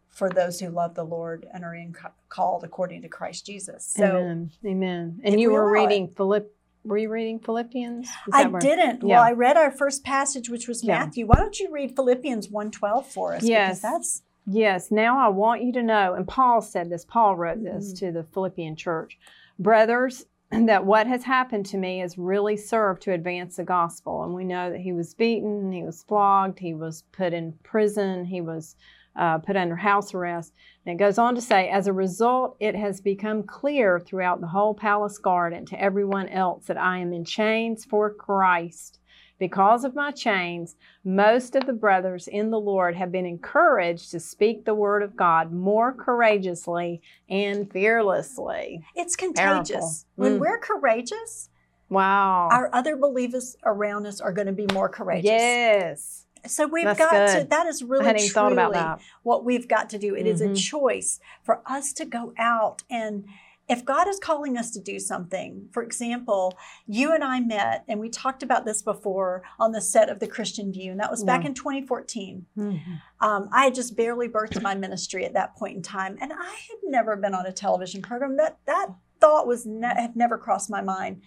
for 0.08 0.28
those 0.28 0.60
who 0.60 0.68
love 0.68 0.94
the 0.94 1.04
Lord 1.04 1.46
and 1.52 1.64
are 1.64 1.74
in, 1.74 1.94
called 2.28 2.64
according 2.64 3.02
to 3.02 3.08
Christ 3.08 3.46
Jesus. 3.46 3.86
So 3.86 4.04
Amen. 4.04 4.50
Amen. 4.64 5.20
And 5.24 5.40
you 5.40 5.48
we 5.48 5.54
were 5.54 5.62
allow 5.74 5.82
it. 5.84 5.86
reading 5.88 6.08
Philip. 6.08 6.52
Were 6.84 6.98
you 6.98 7.08
reading 7.10 7.38
Philippians? 7.40 8.08
I 8.32 8.46
where- 8.46 8.60
didn't. 8.60 9.02
Yeah. 9.02 9.16
Well, 9.16 9.22
I 9.24 9.32
read 9.32 9.56
our 9.56 9.70
first 9.70 10.04
passage, 10.04 10.48
which 10.48 10.68
was 10.68 10.84
Yeah. 10.84 10.98
Matthew. 11.00 11.26
Why 11.26 11.36
don't 11.36 11.58
you 11.58 11.70
read 11.70 11.94
Philippians 11.96 12.48
1.12 12.48 13.06
for 13.06 13.34
us? 13.34 13.42
Yes. 13.44 13.80
Because 13.80 13.82
that's 13.82 14.22
Yes, 14.48 14.92
now 14.92 15.18
I 15.18 15.26
want 15.28 15.62
you 15.64 15.72
to 15.72 15.82
know, 15.82 16.14
and 16.14 16.26
Paul 16.28 16.60
said 16.62 16.88
this, 16.88 17.04
Paul 17.04 17.34
wrote 17.34 17.64
this 17.64 17.92
Mhm. 17.92 17.98
to 17.98 18.12
the 18.12 18.22
Philippian 18.22 18.76
church. 18.76 19.18
Brothers, 19.58 20.26
that 20.50 20.84
what 20.84 21.06
has 21.06 21.24
happened 21.24 21.66
to 21.66 21.76
me 21.76 21.98
has 21.98 22.18
really 22.18 22.56
served 22.56 23.02
to 23.02 23.12
advance 23.12 23.56
the 23.56 23.64
gospel. 23.64 24.22
And 24.22 24.34
we 24.34 24.44
know 24.44 24.70
that 24.70 24.80
he 24.80 24.92
was 24.92 25.14
beaten, 25.14 25.72
he 25.72 25.82
was 25.82 26.02
flogged, 26.02 26.58
he 26.58 26.74
was 26.74 27.02
put 27.12 27.32
in 27.32 27.54
prison, 27.62 28.24
he 28.24 28.40
was 28.40 28.76
uh, 29.16 29.38
put 29.38 29.56
under 29.56 29.76
house 29.76 30.14
arrest. 30.14 30.52
And 30.84 30.94
it 30.94 31.02
goes 31.02 31.18
on 31.18 31.34
to 31.34 31.40
say, 31.40 31.68
as 31.68 31.86
a 31.86 31.92
result, 31.92 32.56
it 32.60 32.74
has 32.76 33.00
become 33.00 33.42
clear 33.42 33.98
throughout 33.98 34.40
the 34.40 34.46
whole 34.48 34.74
palace 34.74 35.18
guard 35.18 35.52
and 35.52 35.66
to 35.68 35.80
everyone 35.80 36.28
else 36.28 36.66
that 36.66 36.76
I 36.76 36.98
am 36.98 37.12
in 37.12 37.24
chains 37.24 37.84
for 37.84 38.12
Christ. 38.12 39.00
Because 39.38 39.84
of 39.84 39.94
my 39.94 40.10
chains, 40.12 40.76
most 41.04 41.54
of 41.56 41.66
the 41.66 41.72
brothers 41.74 42.26
in 42.26 42.50
the 42.50 42.58
Lord 42.58 42.96
have 42.96 43.12
been 43.12 43.26
encouraged 43.26 44.10
to 44.12 44.20
speak 44.20 44.64
the 44.64 44.74
word 44.74 45.02
of 45.02 45.14
God 45.16 45.52
more 45.52 45.92
courageously 45.92 47.02
and 47.28 47.70
fearlessly. 47.70 48.82
it's 48.94 49.14
Powerful. 49.16 49.34
contagious. 49.34 50.06
When 50.16 50.36
Mm. 50.36 50.40
we're 50.40 50.58
courageous, 50.58 51.50
Wow. 51.90 52.48
our 52.50 52.70
other 52.74 52.96
believers 52.96 53.56
around 53.64 54.06
us 54.06 54.20
are 54.20 54.32
going 54.32 54.46
to 54.46 54.52
be 54.52 54.66
more 54.72 54.88
courageous. 54.88 55.24
yes. 55.30 56.22
So 56.46 56.66
we've 56.66 56.84
That's 56.84 56.98
got 56.98 57.10
to. 57.32 57.38
good. 57.40 57.50
That 57.50 57.66
is 57.66 57.82
really 57.82 58.08
even 58.08 58.30
thought 58.30 58.52
about 58.52 58.68
truly 58.72 58.84
that. 58.84 59.00
what 59.22 59.44
we've 59.44 59.66
got 59.68 59.90
to 59.90 59.98
do. 59.98 60.14
It 60.14 60.26
is 60.26 60.40
a 60.40 60.48
Mhm. 60.48 60.56
choice 60.56 61.18
for 61.42 61.60
us 61.66 61.92
to 61.94 62.04
go 62.04 62.32
out 62.38 62.82
and. 62.88 63.26
If 63.68 63.84
God 63.84 64.06
is 64.06 64.20
calling 64.20 64.56
us 64.56 64.70
to 64.72 64.80
do 64.80 65.00
something, 65.00 65.68
for 65.72 65.82
example, 65.82 66.56
you 66.86 67.12
and 67.12 67.24
I 67.24 67.40
met 67.40 67.84
and 67.88 67.98
we 67.98 68.08
talked 68.08 68.44
about 68.44 68.64
this 68.64 68.80
before 68.80 69.42
on 69.58 69.72
the 69.72 69.80
set 69.80 70.08
of 70.08 70.20
the 70.20 70.28
Christian 70.28 70.72
View, 70.72 70.92
and 70.92 71.00
that 71.00 71.10
was 71.10 71.24
back 71.24 71.42
Yeah. 71.42 71.48
in 71.48 71.54
2014. 71.54 72.46
Mhm. 72.56 72.80
Um, 73.20 73.48
I 73.50 73.64
had 73.64 73.74
just 73.74 73.96
barely 73.96 74.28
birthed 74.28 74.62
my 74.62 74.74
ministry 74.76 75.24
at 75.24 75.32
that 75.32 75.56
point 75.56 75.76
in 75.76 75.82
time, 75.82 76.16
and 76.20 76.32
I 76.32 76.44
had 76.68 76.78
never 76.84 77.16
been 77.16 77.34
on 77.34 77.44
a 77.46 77.52
television 77.52 78.02
program. 78.02 78.36
That 78.36 78.58
that 78.66 78.90
thought 79.18 79.46
was 79.46 79.64
ne- 79.66 79.86
had 80.00 80.14
never 80.14 80.36
crossed 80.38 80.70
my 80.70 80.82
mind. 80.82 81.22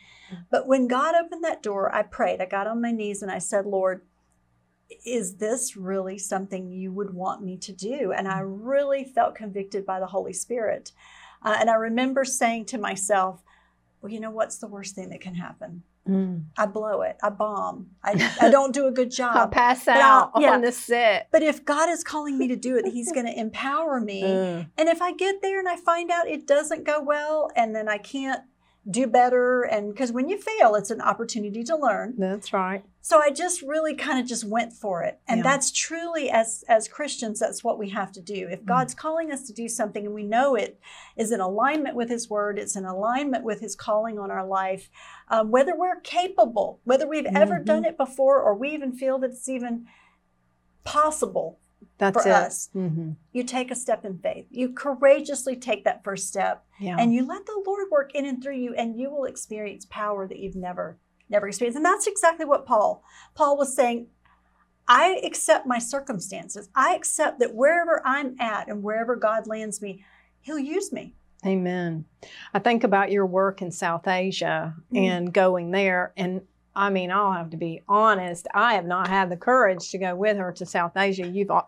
But 0.51 0.67
when 0.67 0.87
God 0.87 1.15
opened 1.15 1.43
that 1.43 1.63
door, 1.63 1.93
I 1.93 2.03
prayed. 2.03 2.39
I 2.39 2.45
got 2.45 2.67
on 2.67 2.79
my 2.81 2.91
knees 2.91 3.21
and 3.23 3.31
I 3.31 3.39
said, 3.39 3.65
"Lord, 3.65 4.05
is 5.05 5.37
this 5.37 5.75
really 5.75 6.17
something 6.17 6.69
you 6.71 6.91
would 6.93 7.13
want 7.13 7.43
me 7.43 7.57
to 7.57 7.73
do?" 7.73 8.11
And 8.13 8.27
I 8.27 8.39
really 8.39 9.03
felt 9.03 9.35
convicted 9.35 9.85
by 9.85 9.99
the 9.99 10.05
Holy 10.07 10.33
Spirit. 10.33 10.91
Uh, 11.43 11.57
and 11.59 11.69
I 11.69 11.75
remember 11.75 12.25
saying 12.25 12.65
to 12.65 12.77
myself, 12.77 13.41
"Well, 14.01 14.11
you 14.11 14.19
know 14.19 14.31
what's 14.31 14.57
the 14.57 14.67
worst 14.67 14.95
thing 14.95 15.09
that 15.09 15.21
can 15.21 15.35
happen? 15.35 15.83
Mm. 16.07 16.45
I 16.57 16.65
blow 16.65 17.01
it. 17.01 17.17
I 17.21 17.29
bomb. 17.29 17.91
I, 18.03 18.31
I 18.41 18.49
don't 18.49 18.73
do 18.73 18.87
a 18.87 18.91
good 18.91 19.11
job." 19.11 19.35
I'll 19.35 19.47
pass 19.47 19.87
out 19.87 19.97
I'll- 19.97 20.31
out 20.35 20.41
yeah. 20.41 20.51
on 20.51 20.61
the 20.61 20.71
set. 20.71 21.27
But 21.31 21.43
if 21.43 21.63
God 21.65 21.89
is 21.89 22.03
calling 22.03 22.37
me 22.37 22.47
to 22.47 22.55
do 22.55 22.75
it, 22.77 22.85
He's 22.87 23.11
going 23.11 23.25
to 23.25 23.37
empower 23.39 23.99
me. 23.99 24.23
Mm. 24.23 24.69
And 24.77 24.89
if 24.89 25.01
I 25.01 25.13
get 25.13 25.41
there 25.41 25.59
and 25.59 25.67
I 25.67 25.75
find 25.75 26.09
out 26.09 26.27
it 26.27 26.47
doesn't 26.47 26.83
go 26.85 27.01
well 27.01 27.49
and 27.55 27.75
then 27.75 27.87
I 27.89 27.97
can't 27.97 28.41
do 28.89 29.07
better, 29.07 29.63
and 29.63 29.91
because 29.93 30.11
when 30.11 30.29
you 30.29 30.37
fail, 30.37 30.75
it's 30.75 30.89
an 30.91 31.01
opportunity 31.01 31.63
to 31.63 31.75
learn. 31.75 32.15
That's 32.17 32.53
right. 32.53 32.83
So 33.01 33.19
I 33.21 33.29
just 33.31 33.61
really 33.61 33.95
kind 33.95 34.19
of 34.19 34.25
just 34.27 34.43
went 34.43 34.73
for 34.73 35.03
it. 35.03 35.19
And 35.27 35.39
Yeah. 35.39 35.43
that's 35.43 35.71
truly, 35.71 36.29
as, 36.29 36.63
as 36.67 36.87
Christians, 36.87 37.39
that's 37.39 37.63
what 37.63 37.77
we 37.79 37.89
have 37.89 38.11
to 38.13 38.21
do. 38.21 38.47
If 38.49 38.61
Mm. 38.61 38.65
God's 38.65 38.93
calling 38.93 39.31
us 39.31 39.45
to 39.47 39.53
do 39.53 39.67
something 39.67 40.05
and 40.05 40.13
we 40.15 40.23
know 40.23 40.55
it 40.55 40.79
is 41.17 41.31
in 41.31 41.39
alignment 41.39 41.95
with 41.95 42.09
His 42.09 42.29
word, 42.29 42.57
it's 42.59 42.75
in 42.75 42.85
alignment 42.85 43.43
with 43.43 43.59
His 43.61 43.75
calling 43.75 44.17
on 44.19 44.31
our 44.31 44.45
life, 44.45 44.89
um, 45.29 45.49
whether 45.51 45.75
we're 45.75 45.99
capable, 46.01 46.79
whether 46.83 47.07
we've 47.07 47.25
ever 47.25 47.59
Mhm. 47.59 47.65
done 47.65 47.85
it 47.85 47.97
before, 47.97 48.41
or 48.41 48.53
we 48.55 48.69
even 48.69 48.91
feel 48.93 49.17
that 49.19 49.31
it's 49.31 49.49
even 49.49 49.87
possible 50.83 51.59
That's 51.99 52.23
for 52.23 52.27
it. 52.27 52.33
us. 52.33 52.69
hmm 52.73 53.11
You 53.31 53.43
take 53.43 53.69
a 53.69 53.75
step 53.75 54.03
in 54.05 54.17
faith. 54.17 54.47
You 54.49 54.73
courageously 54.73 55.55
take 55.57 55.83
that 55.83 56.03
first 56.03 56.27
step 56.27 56.65
Yeah. 56.79 56.95
and 56.97 57.13
you 57.13 57.25
let 57.27 57.45
the 57.45 57.61
Lord 57.65 57.85
work 57.91 58.15
in 58.15 58.25
and 58.25 58.41
through 58.41 58.55
you 58.57 58.73
and 58.73 58.97
you 58.99 59.11
will 59.11 59.25
experience 59.25 59.85
power 59.85 60.27
that 60.27 60.39
you've 60.39 60.55
never 60.55 60.97
never 61.29 61.47
experienced. 61.47 61.75
And 61.77 61.85
that's 61.85 62.07
exactly 62.07 62.45
what 62.45 62.65
Paul 62.65 63.03
Paul 63.35 63.55
was 63.57 63.75
saying, 63.75 64.07
I 64.87 65.21
accept 65.23 65.67
my 65.67 65.77
circumstances. 65.77 66.69
I 66.73 66.95
accept 66.95 67.39
that 67.39 67.53
wherever 67.53 68.01
I'm 68.03 68.35
at 68.39 68.67
and 68.67 68.81
wherever 68.81 69.15
God 69.15 69.45
lands 69.45 69.81
me, 69.81 70.03
he'll 70.41 70.57
use 70.57 70.91
me. 70.91 71.13
Amen. 71.45 72.05
I 72.53 72.59
think 72.59 72.83
about 72.83 73.11
your 73.11 73.25
work 73.25 73.61
in 73.61 73.71
South 73.71 74.07
Asia 74.07 74.75
Mm. 74.91 74.97
and 74.97 75.33
going 75.33 75.71
there. 75.71 76.11
And 76.17 76.41
I 76.75 76.89
mean, 76.89 77.11
I'll 77.11 77.33
have 77.33 77.49
to 77.51 77.57
be 77.57 77.81
honest, 77.87 78.47
I 78.53 78.75
have 78.75 78.85
not 78.85 79.07
had 79.07 79.29
the 79.29 79.37
courage 79.37 79.89
to 79.91 79.97
go 79.97 80.15
with 80.15 80.37
her 80.37 80.51
to 80.53 80.65
South 80.65 80.95
Asia. 80.95 81.27
You've 81.27 81.51
uh, 81.51 81.63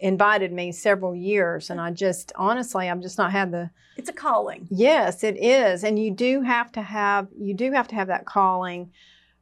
invited 0.00 0.52
me 0.52 0.72
several 0.72 1.14
years, 1.14 1.70
and 1.70 1.80
I 1.80 1.90
just 1.92 2.32
honestly, 2.36 2.88
I've 2.90 3.00
just 3.00 3.18
not 3.18 3.32
had 3.32 3.52
the. 3.52 3.70
It's 3.96 4.08
a 4.08 4.12
calling. 4.12 4.66
Yes, 4.70 5.22
it 5.22 5.36
is. 5.42 5.84
And 5.84 5.98
you 5.98 6.10
do 6.10 6.42
have 6.42 6.72
to 6.72 6.82
have, 6.82 7.28
you 7.38 7.54
do 7.54 7.72
have 7.72 7.88
to 7.88 7.94
have 7.94 8.08
that 8.08 8.24
calling. 8.24 8.90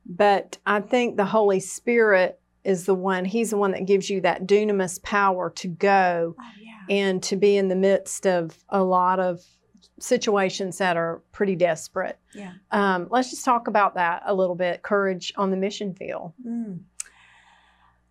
But 0.04 0.58
I 0.66 0.80
think 0.80 1.16
the 1.16 1.24
Holy 1.24 1.60
Spirit 1.60 2.40
is 2.64 2.84
the 2.84 2.94
one, 2.94 3.24
He's 3.24 3.50
the 3.50 3.56
one 3.56 3.70
that 3.72 3.86
gives 3.86 4.10
you 4.10 4.20
that 4.22 4.46
dunamis 4.46 5.02
power 5.02 5.50
to 5.50 5.68
go 5.68 6.34
Oh 6.38 6.42
yeah. 6.60 6.72
and 6.88 7.22
to 7.24 7.36
be 7.36 7.56
in 7.56 7.68
the 7.68 7.76
midst 7.76 8.26
of 8.26 8.58
a 8.68 8.82
lot 8.82 9.20
of 9.20 9.40
situations 10.00 10.78
that 10.78 10.96
are 10.96 11.22
pretty 11.32 11.56
desperate. 11.56 12.18
Yeah. 12.34 12.52
Um, 12.70 13.08
let's 13.10 13.30
just 13.30 13.44
talk 13.44 13.68
about 13.68 13.94
that 13.94 14.22
a 14.26 14.34
little 14.34 14.54
bit 14.56 14.82
courage 14.82 15.32
on 15.36 15.50
the 15.50 15.56
mission 15.56 15.94
field. 15.94 16.32
Mm. 16.46 16.80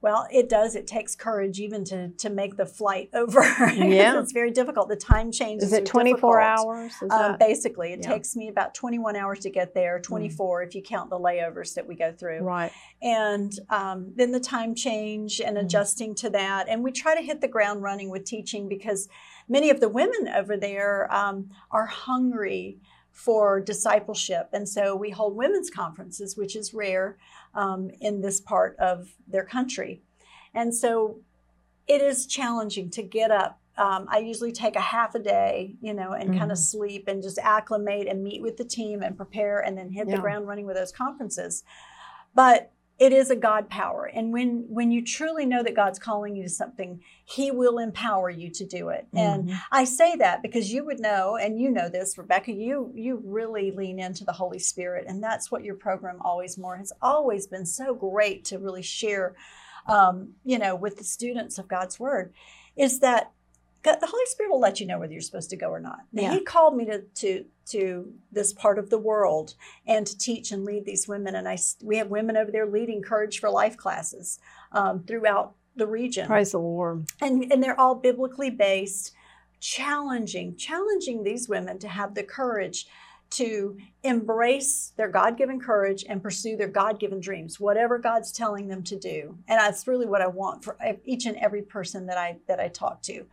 Well, 0.01 0.27
it 0.31 0.47
does. 0.47 0.75
It 0.77 0.87
takes 0.87 1.13
courage 1.13 1.59
even 1.59 1.83
to 1.85 2.07
to 2.19 2.29
make 2.29 2.55
the 2.55 2.65
flight 2.65 3.09
over. 3.13 3.41
Yeah. 3.41 4.17
it's 4.21 4.31
very 4.31 4.49
difficult. 4.49 4.87
The 4.87 4.95
time 4.95 5.29
changes. 5.29 5.73
Is 5.73 5.73
it 5.73 5.85
24 5.85 6.39
hours? 6.39 6.93
Is 7.01 7.11
Um, 7.11 7.35
basically, 7.37 7.91
it 7.91 7.99
yeah. 8.01 8.07
Mm. 8.07 8.13
takes 8.13 8.33
me 8.33 8.47
about 8.47 8.73
21 8.73 9.17
hours 9.17 9.39
to 9.39 9.49
get 9.49 9.73
there, 9.73 9.99
24 9.99 10.63
if 10.63 10.73
you 10.73 10.81
count 10.81 11.09
the 11.09 11.19
layovers 11.19 11.73
that 11.73 11.85
we 11.85 11.95
go 11.95 12.13
through. 12.13 12.39
right. 12.39 12.71
And 13.01 13.51
um, 13.69 14.13
then 14.15 14.31
the 14.31 14.39
time 14.39 14.73
change 14.73 15.41
and 15.41 15.57
Mm. 15.57 15.63
adjusting 15.65 16.15
to 16.15 16.29
that. 16.29 16.69
And 16.69 16.81
we 16.81 16.93
try 16.93 17.13
to 17.13 17.21
hit 17.21 17.41
the 17.41 17.49
ground 17.49 17.81
running 17.83 18.09
with 18.09 18.23
teaching 18.23 18.69
because 18.69 19.09
many 19.49 19.69
of 19.71 19.79
the 19.79 19.89
women 19.89 20.29
over 20.29 20.55
there 20.55 21.11
um, 21.13 21.49
are 21.71 21.87
hungry 21.87 22.79
for 23.11 23.59
discipleship. 23.59 24.49
And 24.53 24.69
so 24.69 24.95
we 24.95 25.09
hold 25.09 25.35
women's 25.35 25.69
conferences, 25.69 26.37
which 26.37 26.55
is 26.55 26.73
rare 26.73 27.17
um, 27.53 27.89
in 27.99 28.21
this 28.21 28.39
part 28.39 28.77
of 28.77 29.09
their 29.27 29.43
country. 29.43 30.01
And 30.53 30.73
so 30.73 31.19
it 31.87 32.01
is 32.01 32.27
challenging 32.27 32.89
to 32.91 33.01
get 33.03 33.31
up. 33.31 33.59
Um, 33.77 34.05
I 34.09 34.19
usually 34.19 34.51
take 34.51 34.75
a 34.75 34.81
half 34.81 35.15
a 35.15 35.19
day, 35.19 35.75
you 35.81 35.93
know, 35.93 36.11
and 36.13 36.29
kind 36.37 36.49
Mhm. 36.49 36.51
of 36.51 36.57
sleep 36.59 37.07
and 37.07 37.23
just 37.23 37.39
acclimate 37.39 38.07
and 38.07 38.23
meet 38.23 38.41
with 38.41 38.57
the 38.57 38.65
team 38.65 39.01
and 39.01 39.17
prepare 39.17 39.59
and 39.59 39.77
then 39.77 39.89
hit 39.89 40.07
Yeah. 40.07 40.15
the 40.17 40.21
ground 40.21 40.47
running 40.47 40.65
with 40.65 40.75
those 40.75 40.91
conferences. 40.91 41.63
But 42.35 42.71
it 42.99 43.13
is 43.13 43.29
a 43.29 43.35
God 43.35 43.69
power. 43.69 44.05
And 44.05 44.33
when 44.33 44.65
when 44.67 44.91
you 44.91 45.03
truly 45.03 45.45
know 45.45 45.63
that 45.63 45.75
God's 45.75 45.99
calling 45.99 46.35
you 46.35 46.43
to 46.43 46.49
something, 46.49 47.01
He 47.23 47.49
will 47.49 47.77
empower 47.77 48.29
you 48.29 48.49
to 48.51 48.65
do 48.65 48.89
it. 48.89 49.07
And 49.15 49.45
Mhm. 49.49 49.59
I 49.71 49.85
say 49.85 50.15
that 50.17 50.41
because 50.41 50.71
you 50.73 50.85
would 50.85 50.99
know, 50.99 51.37
and 51.37 51.59
you 51.59 51.71
know 51.71 51.89
this, 51.89 52.17
Rebecca, 52.17 52.51
you 52.51 52.91
you 52.95 53.21
really 53.23 53.71
lean 53.71 53.99
into 53.99 54.25
the 54.25 54.33
Holy 54.33 54.59
Spirit, 54.59 55.05
and 55.07 55.23
that's 55.23 55.49
what 55.49 55.63
your 55.63 55.75
program 55.75 56.17
always 56.21 56.57
more 56.57 56.77
has 56.77 56.91
always 57.01 57.47
been 57.47 57.65
so 57.65 57.93
great 57.95 58.43
to 58.45 58.59
really 58.59 58.83
share, 58.83 59.35
um, 59.87 60.33
you 60.43 60.59
know, 60.59 60.75
with 60.75 60.97
the 60.97 61.03
students 61.05 61.57
of 61.57 61.67
God's 61.69 61.99
Word, 61.99 62.33
is 62.75 62.99
that 62.99 63.31
the 63.83 63.97
Holy 64.07 64.25
Spirit 64.25 64.51
will 64.51 64.59
let 64.59 64.79
you 64.79 64.85
know 64.85 64.99
whether 64.99 65.13
you're 65.13 65.21
supposed 65.21 65.49
to 65.51 65.57
go 65.57 65.69
or 65.69 65.79
not. 65.79 65.99
Now, 66.11 66.23
Yeah. 66.23 66.33
He 66.33 66.41
called 66.41 66.75
me 66.75 66.85
to 66.85 67.01
to 67.01 67.45
to 67.71 68.13
this 68.31 68.51
part 68.53 68.79
of 68.79 68.89
the 68.89 68.97
world 68.97 69.53
and 69.85 70.05
to 70.07 70.17
teach 70.17 70.51
and 70.51 70.65
lead 70.65 70.85
these 70.85 71.07
women, 71.07 71.35
and 71.35 71.47
I 71.47 71.57
we 71.83 71.97
have 71.97 72.09
women 72.09 72.35
over 72.37 72.51
there 72.51 72.65
leading 72.65 73.01
Courage 73.01 73.39
for 73.39 73.49
Life 73.49 73.77
classes 73.77 74.39
um, 74.71 75.03
throughout 75.03 75.55
the 75.75 75.87
region 75.87 76.27
Praise 76.27 76.51
the 76.51 76.59
Lord. 76.59 77.05
and 77.21 77.51
and 77.51 77.63
they're 77.63 77.79
all 77.79 77.95
biblically 77.95 78.49
based 78.49 79.13
challenging 79.61 80.55
challenging 80.55 81.23
these 81.23 81.47
women 81.47 81.77
to 81.79 81.87
have 81.87 82.15
the 82.15 82.23
courage 82.23 82.87
to 83.29 83.77
embrace 84.03 84.93
their 84.97 85.07
god-given 85.09 85.59
courage 85.59 86.03
and 86.09 86.23
pursue 86.23 86.55
their 86.57 86.67
god-given 86.67 87.19
dreams 87.19 87.59
whatever 87.59 87.97
god's 87.99 88.31
telling 88.31 88.67
them 88.67 88.81
to 88.83 88.97
do 88.97 89.37
and 89.47 89.59
that's 89.59 89.87
really 89.87 90.05
what 90.05 90.21
i 90.21 90.27
want 90.27 90.63
for 90.63 90.75
each 91.05 91.25
and 91.25 91.37
every 91.37 91.61
person 91.61 92.05
that 92.07 92.17
i 92.17 92.37
that 92.47 92.59
i 92.59 92.67
talk 92.67 93.01
to 93.01 93.25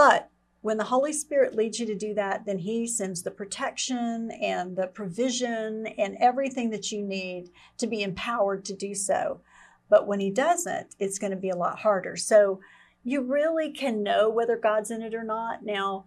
but 0.00 0.30
when 0.62 0.76
the 0.78 0.84
holy 0.84 1.12
spirit 1.12 1.54
leads 1.54 1.78
you 1.80 1.86
to 1.86 1.94
do 1.94 2.14
that 2.14 2.44
then 2.46 2.58
he 2.58 2.86
sends 2.86 3.22
the 3.22 3.30
protection 3.30 4.30
and 4.42 4.76
the 4.76 4.86
provision 4.86 5.86
and 5.98 6.16
everything 6.20 6.70
that 6.70 6.90
you 6.92 7.02
need 7.02 7.50
to 7.76 7.86
be 7.86 8.02
empowered 8.02 8.64
to 8.64 8.74
do 8.74 8.94
so 8.94 9.40
but 9.88 10.06
when 10.06 10.20
he 10.20 10.30
doesn't 10.30 10.88
it's 10.98 11.18
going 11.18 11.30
to 11.30 11.36
be 11.46 11.50
a 11.50 11.56
lot 11.56 11.80
harder 11.80 12.16
so 12.16 12.60
you 13.04 13.22
really 13.22 13.70
can 13.72 14.02
know 14.02 14.28
whether 14.28 14.56
God's 14.56 14.90
in 14.90 15.00
it 15.02 15.14
or 15.14 15.24
not. 15.24 15.64
Now, 15.64 16.04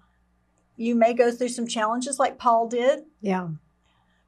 you 0.77 0.95
may 0.95 1.13
go 1.13 1.31
through 1.31 1.49
some 1.49 1.67
challenges 1.67 2.19
like 2.19 2.37
Paul 2.37 2.67
did, 2.67 3.05
Yeah. 3.21 3.49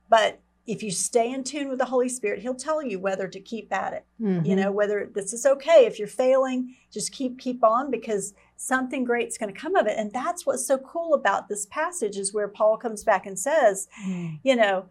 but 0.10 0.40
if 0.66 0.82
you 0.82 0.90
stay 0.90 1.32
in 1.32 1.44
tune 1.44 1.70
with 1.70 1.78
the 1.78 1.86
Holy 1.86 2.10
Spirit, 2.10 2.40
He'll 2.42 2.56
tell 2.56 2.82
you 2.82 3.00
whether 3.00 3.28
to 3.28 3.40
keep 3.40 3.72
at 3.72 3.94
it. 3.94 4.06
You 4.18 4.56
Mhm. 4.56 4.56
know, 4.58 4.72
whether 4.72 5.06
this 5.14 5.32
is 5.32 5.46
okay. 5.46 5.86
If 5.86 6.00
you're 6.00 6.08
failing, 6.08 6.76
just 6.90 7.12
keep 7.12 7.38
keep 7.38 7.64
on 7.64 7.92
because 7.92 8.34
something 8.58 9.04
great's 9.04 9.38
going 9.38 9.54
to 9.54 9.60
come 9.60 9.76
of 9.76 9.88
it. 9.88 9.98
And 9.98 10.12
that's 10.12 10.46
what's 10.46 10.66
so 10.66 10.78
cool 10.78 11.14
about 11.14 11.50
this 11.50 11.66
passage 11.66 12.18
is 12.18 12.34
where 12.34 12.48
Paul 12.48 12.78
comes 12.78 13.04
back 13.04 13.26
and 13.26 13.38
says, 13.38 13.88
Mm. 14.06 14.40
you 14.44 14.56
know, 14.56 14.86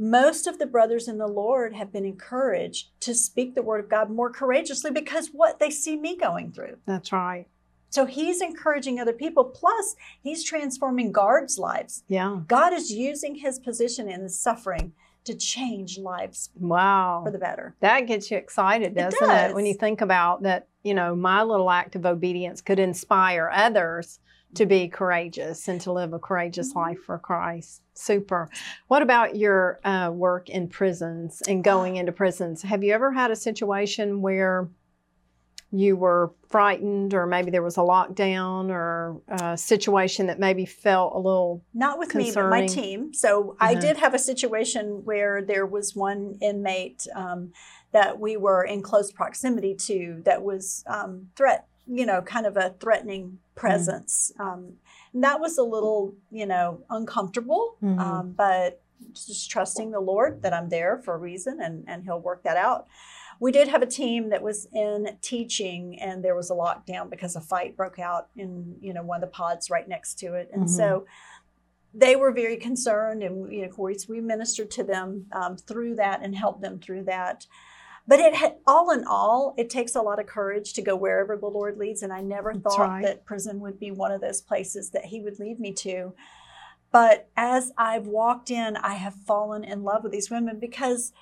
most 0.00 0.46
of 0.46 0.58
the 0.58 0.66
brothers 0.66 1.08
in 1.08 1.18
the 1.18 1.26
Lord 1.26 1.74
have 1.74 1.92
been 1.92 2.04
encouraged 2.04 2.88
to 3.00 3.14
speak 3.14 3.54
the 3.54 3.62
word 3.62 3.82
of 3.82 3.90
God 3.90 4.10
more 4.10 4.30
courageously 4.30 4.90
because 4.92 5.28
what 5.32 5.58
they 5.58 5.70
see 5.70 5.96
me 5.96 6.16
going 6.16 6.52
through. 6.52 6.76
That's 6.86 7.12
right. 7.12 7.46
So 7.90 8.04
he's 8.04 8.40
encouraging 8.40 9.00
other 9.00 9.12
people. 9.14 9.44
Plus, 9.44 9.96
he's 10.22 10.44
transforming 10.44 11.10
guards' 11.10 11.58
lives. 11.58 12.04
Yeah. 12.06 12.40
God 12.46 12.72
is 12.72 12.92
using 12.92 13.36
his 13.36 13.58
position 13.58 14.08
in 14.10 14.28
suffering 14.28 14.92
to 15.28 15.34
change 15.34 15.98
lives 15.98 16.50
Wow. 16.58 17.22
for 17.24 17.30
the 17.30 17.38
better. 17.38 17.74
That 17.80 18.02
gets 18.02 18.30
you 18.30 18.36
excited, 18.36 18.94
doesn't 18.94 19.30
it? 19.30 19.54
When 19.54 19.64
you 19.66 19.74
think 19.74 20.00
about 20.00 20.42
that, 20.42 20.66
you 20.82 20.94
know, 20.94 21.14
my 21.14 21.42
little 21.42 21.70
act 21.70 21.94
of 21.96 22.04
obedience 22.04 22.60
could 22.60 22.78
inspire 22.78 23.50
others 23.52 24.18
to 24.54 24.64
be 24.64 24.88
courageous 24.88 25.68
and 25.68 25.78
to 25.82 25.92
live 25.92 26.12
a 26.14 26.18
courageous 26.18 26.70
Mm-hmm. 26.70 26.78
life 26.78 26.98
for 27.04 27.18
Christ. 27.18 27.82
Super. 27.94 28.48
What 28.88 29.02
about 29.02 29.36
your 29.36 29.78
uh, 29.84 30.10
work 30.14 30.48
in 30.48 30.68
prisons 30.68 31.42
and 31.46 31.62
going 31.62 31.96
into 31.96 32.12
prisons? 32.12 32.62
Have 32.62 32.82
you 32.82 32.92
ever 32.94 33.12
had 33.12 33.30
a 33.30 33.36
situation 33.36 34.22
where 34.22 34.68
you 35.70 35.96
were 35.96 36.32
frightened, 36.48 37.12
or 37.12 37.26
maybe 37.26 37.50
there 37.50 37.62
was 37.62 37.76
a 37.76 37.80
lockdown 37.80 38.70
or 38.70 39.20
a 39.28 39.56
situation 39.56 40.26
that 40.28 40.38
maybe 40.38 40.64
felt 40.64 41.14
a 41.14 41.18
little 41.18 41.62
Not 41.74 41.98
with 41.98 42.14
me, 42.14 42.30
but 42.34 42.48
my 42.48 42.66
team. 42.66 43.12
So 43.12 43.56
I 43.60 43.72
Uh-huh. 43.72 43.80
did 43.80 43.96
have 43.98 44.14
a 44.14 44.18
situation 44.18 45.04
where 45.04 45.42
there 45.42 45.66
was 45.66 45.94
one 45.94 46.38
inmate 46.40 47.06
um, 47.14 47.52
that 47.92 48.18
we 48.18 48.36
were 48.36 48.64
in 48.64 48.80
close 48.82 49.12
proximity 49.12 49.74
to 49.74 50.22
that 50.24 50.42
was 50.42 50.84
um, 50.86 51.28
threat, 51.36 51.66
you 51.86 52.06
know, 52.06 52.22
kind 52.22 52.46
of 52.46 52.56
a 52.56 52.74
threatening 52.80 53.38
presence. 53.54 54.32
Um, 54.38 54.74
and 55.12 55.22
that 55.24 55.38
was 55.40 55.58
a 55.58 55.62
little, 55.64 56.14
you 56.30 56.46
know, 56.46 56.80
uncomfortable, 56.88 57.76
Mhm. 57.82 57.98
um, 58.00 58.32
but 58.32 58.80
just 59.12 59.50
trusting 59.50 59.90
the 59.90 60.00
Lord 60.00 60.42
that 60.42 60.52
I'm 60.54 60.70
there 60.70 60.98
for 61.04 61.14
a 61.14 61.18
reason 61.18 61.60
and, 61.60 61.84
and 61.86 62.04
He'll 62.04 62.20
work 62.20 62.42
that 62.44 62.56
out. 62.56 62.86
We 63.40 63.52
did 63.52 63.68
have 63.68 63.82
a 63.82 63.86
team 63.86 64.30
that 64.30 64.42
was 64.42 64.66
in 64.72 65.16
teaching, 65.20 65.98
and 66.00 66.24
there 66.24 66.34
was 66.34 66.50
a 66.50 66.54
lockdown 66.54 67.08
because 67.08 67.36
a 67.36 67.40
fight 67.40 67.76
broke 67.76 67.98
out 67.98 68.28
in 68.36 68.76
you 68.80 68.92
know 68.92 69.02
one 69.02 69.22
of 69.22 69.28
the 69.28 69.34
pods 69.34 69.70
right 69.70 69.88
next 69.88 70.18
to 70.20 70.34
it, 70.34 70.50
and 70.52 70.64
Mhm. 70.64 70.68
so 70.68 71.06
they 71.94 72.16
were 72.16 72.32
very 72.32 72.56
concerned, 72.56 73.22
and 73.22 73.52
you 73.52 73.62
know, 73.62 73.68
of 73.68 73.74
course, 73.74 74.08
we 74.08 74.20
ministered 74.20 74.70
to 74.72 74.84
them 74.84 75.26
um, 75.32 75.56
through 75.56 75.94
that 75.96 76.20
and 76.22 76.34
helped 76.36 76.60
them 76.60 76.78
through 76.78 77.04
that. 77.04 77.46
But 78.06 78.20
it 78.20 78.34
had, 78.34 78.56
all 78.66 78.90
in 78.90 79.04
all, 79.04 79.54
it 79.58 79.68
takes 79.68 79.94
a 79.94 80.00
lot 80.00 80.18
of 80.18 80.26
courage 80.26 80.72
to 80.74 80.82
go 80.82 80.96
wherever 80.96 81.36
the 81.36 81.46
Lord 81.46 81.76
leads, 81.78 82.02
and 82.02 82.12
I 82.12 82.22
never 82.22 82.54
That's 82.54 82.74
thought 82.74 82.88
right. 82.88 83.02
that 83.04 83.24
prison 83.26 83.60
would 83.60 83.78
be 83.78 83.90
one 83.90 84.12
of 84.12 84.20
those 84.22 84.40
places 84.40 84.90
that 84.90 85.06
He 85.06 85.20
would 85.20 85.38
lead 85.38 85.60
me 85.60 85.72
to. 85.74 86.14
But 86.90 87.28
as 87.36 87.70
I've 87.76 88.06
walked 88.06 88.50
in, 88.50 88.76
I 88.78 88.94
have 88.94 89.14
fallen 89.14 89.62
in 89.62 89.82
love 89.84 90.02
with 90.02 90.12
these 90.12 90.30
women 90.30 90.58
because 90.58 91.12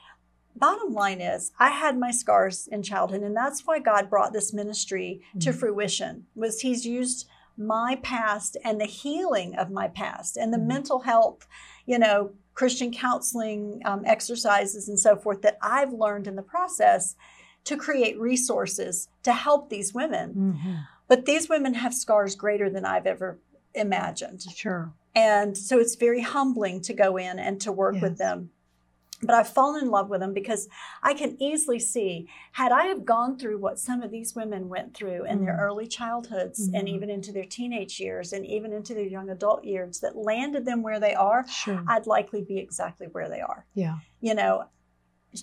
bottom 0.59 0.93
line 0.93 1.21
is 1.21 1.53
I 1.59 1.71
had 1.71 1.99
my 1.99 2.11
scars 2.11 2.67
in 2.71 2.83
childhood 2.83 3.23
and 3.23 3.37
that's 3.37 3.67
why 3.67 3.79
God 3.79 4.11
brought 4.11 4.33
this 4.33 4.53
ministry 4.53 5.21
to 5.41 5.51
Mhm. 5.51 5.55
fruition 5.59 6.27
was 6.35 6.61
he's 6.61 6.85
used 6.87 7.27
my 7.59 7.99
past 8.03 8.57
and 8.65 8.81
the 8.81 8.85
healing 8.87 9.55
of 9.57 9.71
my 9.71 9.89
past 9.89 10.37
and 10.37 10.53
the 10.53 10.59
Mhm. 10.59 10.67
mental 10.67 11.01
health, 11.01 11.47
you 11.87 11.99
know, 11.99 12.33
Christian 12.55 12.93
counseling 12.93 13.81
um, 13.85 14.03
exercises 14.05 14.89
and 14.89 14.99
so 14.99 15.17
forth 15.17 15.43
that 15.43 15.59
I've 15.63 15.93
learned 15.93 16.27
in 16.27 16.37
the 16.37 16.43
process 16.43 17.17
to 17.65 17.77
create 17.77 18.19
resources 18.21 19.09
to 19.23 19.33
help 19.33 19.71
these 19.71 19.93
women. 19.95 20.35
Mhm. 20.35 20.87
But 21.09 21.25
these 21.25 21.49
women 21.49 21.75
have 21.75 21.95
scars 21.95 22.35
greater 22.35 22.69
than 22.71 22.85
I've 22.85 23.07
ever 23.07 23.39
imagined. 23.75 24.43
Sure. 24.43 24.93
And 25.15 25.57
so 25.57 25.79
it's 25.79 25.95
very 25.95 26.21
humbling 26.21 26.81
to 26.83 26.93
go 26.95 27.17
in 27.17 27.39
and 27.39 27.61
to 27.63 27.73
work 27.73 28.01
with 28.03 28.19
them. 28.19 28.51
But 29.23 29.35
I've 29.35 29.49
fallen 29.49 29.83
in 29.85 29.91
love 29.91 30.11
with 30.11 30.21
them 30.21 30.35
because 30.35 30.69
I 31.03 31.15
can 31.15 31.41
easily 31.41 31.79
see, 31.79 32.29
had 32.53 32.71
I 32.71 32.85
have 32.87 33.05
gone 33.05 33.39
through 33.39 33.59
what 33.59 33.79
some 33.79 34.03
of 34.03 34.11
these 34.11 34.35
women 34.37 34.69
went 34.69 34.95
through 34.95 35.25
in 35.25 35.43
their 35.45 35.55
Mhm. 35.55 35.61
early 35.63 35.87
childhoods 35.87 36.69
and 36.69 36.87
Mhm. 36.87 36.91
even 36.91 37.11
into 37.11 37.33
their 37.33 37.45
teenage 37.45 37.99
years 37.99 38.33
and 38.35 38.45
even 38.45 38.73
into 38.73 38.93
their 38.95 39.07
young 39.07 39.31
adult 39.31 39.65
years 39.65 40.01
that 40.01 40.17
landed 40.17 40.65
them 40.67 40.83
where 40.83 41.01
they 41.01 41.15
are, 41.15 41.47
Sure. 41.49 41.83
I'd 41.89 42.07
likely 42.07 42.43
be 42.43 42.59
exactly 42.59 43.07
where 43.07 43.29
they 43.29 43.41
are. 43.41 43.65
yeah. 43.75 43.97
You 44.21 44.35
know, 44.35 44.65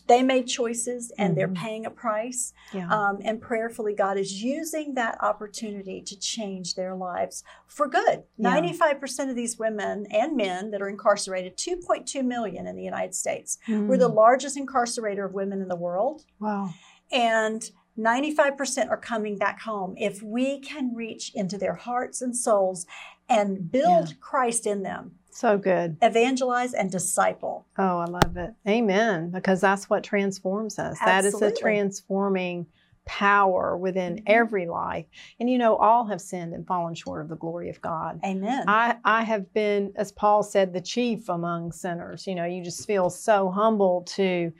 they 0.07 0.23
made 0.23 0.47
choices 0.47 1.11
and 1.17 1.35
they're 1.37 1.47
Mhm. 1.47 1.55
paying 1.55 1.85
a 1.85 1.89
price. 1.89 2.53
Yeah. 2.73 2.87
Um, 2.89 3.19
and 3.23 3.39
prayerfully, 3.41 3.93
God 3.93 4.17
is 4.17 4.41
using 4.43 4.93
that 4.95 5.17
opportunity 5.23 6.01
to 6.01 6.17
change 6.19 6.75
their 6.75 6.95
lives 6.95 7.43
for 7.67 7.87
good. 7.87 8.23
Yeah. 8.37 8.49
95% 8.49 9.29
of 9.29 9.35
these 9.35 9.57
women 9.59 10.05
and 10.11 10.35
men 10.35 10.71
that 10.71 10.81
are 10.81 10.89
incarcerated, 10.89 11.57
2.2 11.57 12.23
million 12.23 12.67
in 12.67 12.75
the 12.75 12.83
United 12.83 13.15
States. 13.15 13.57
We're 13.67 13.97
the 13.97 14.09
Mm. 14.09 14.15
largest 14.15 14.57
incarcerator 14.57 15.25
of 15.25 15.33
women 15.33 15.61
in 15.61 15.67
the 15.67 15.75
world. 15.75 16.25
wow. 16.39 16.69
And 17.11 17.69
95% 17.95 18.89
are 18.89 18.97
coming 18.97 19.37
back 19.37 19.61
home. 19.61 19.93
If 19.97 20.23
we 20.23 20.59
can 20.59 20.95
reach 20.95 21.31
into 21.35 21.57
their 21.57 21.75
hearts 21.75 22.21
and 22.21 22.35
souls 22.35 22.87
and 23.29 23.71
build 23.71 24.09
Yeah. 24.09 24.15
Christ 24.19 24.65
in 24.65 24.81
them, 24.83 25.19
So 25.33 25.57
good. 25.57 25.97
evangelize 26.01 26.73
and 26.73 26.91
disciple. 26.91 27.65
Oh, 27.77 27.99
I 27.99 28.05
love 28.05 28.37
it. 28.37 28.53
Amen. 28.67 29.31
Because 29.31 29.59
that's 29.61 29.89
what 29.89 30.03
transforms 30.03 30.77
us. 30.79 30.99
That 30.99 31.25
is 31.25 31.41
a 31.41 31.51
transforming 31.51 32.67
power 33.05 33.75
within 33.75 34.15
Mhm. 34.17 34.23
every 34.27 34.65
life. 34.67 35.05
And 35.39 35.49
you 35.49 35.57
know, 35.57 35.75
all 35.75 36.05
have 36.05 36.21
sinned 36.21 36.53
and 36.53 36.65
fallen 36.65 36.93
short 36.95 37.21
of 37.21 37.27
the 37.29 37.35
glory 37.35 37.69
of 37.69 37.81
God. 37.81 38.21
Amen. 38.23 38.63
I, 38.67 38.97
I 39.03 39.23
have 39.23 39.51
been, 39.53 39.91
as 39.97 40.11
Paul 40.11 40.41
said, 40.43 40.71
the 40.71 40.79
chief 40.81 41.27
among 41.27 41.71
sinners. 41.73 42.25
You 42.27 42.35
know, 42.35 42.45
you 42.45 42.63
just 42.63 42.85
feel 42.87 43.09
so 43.09 43.49
humble 43.49 44.03
to 44.15 44.53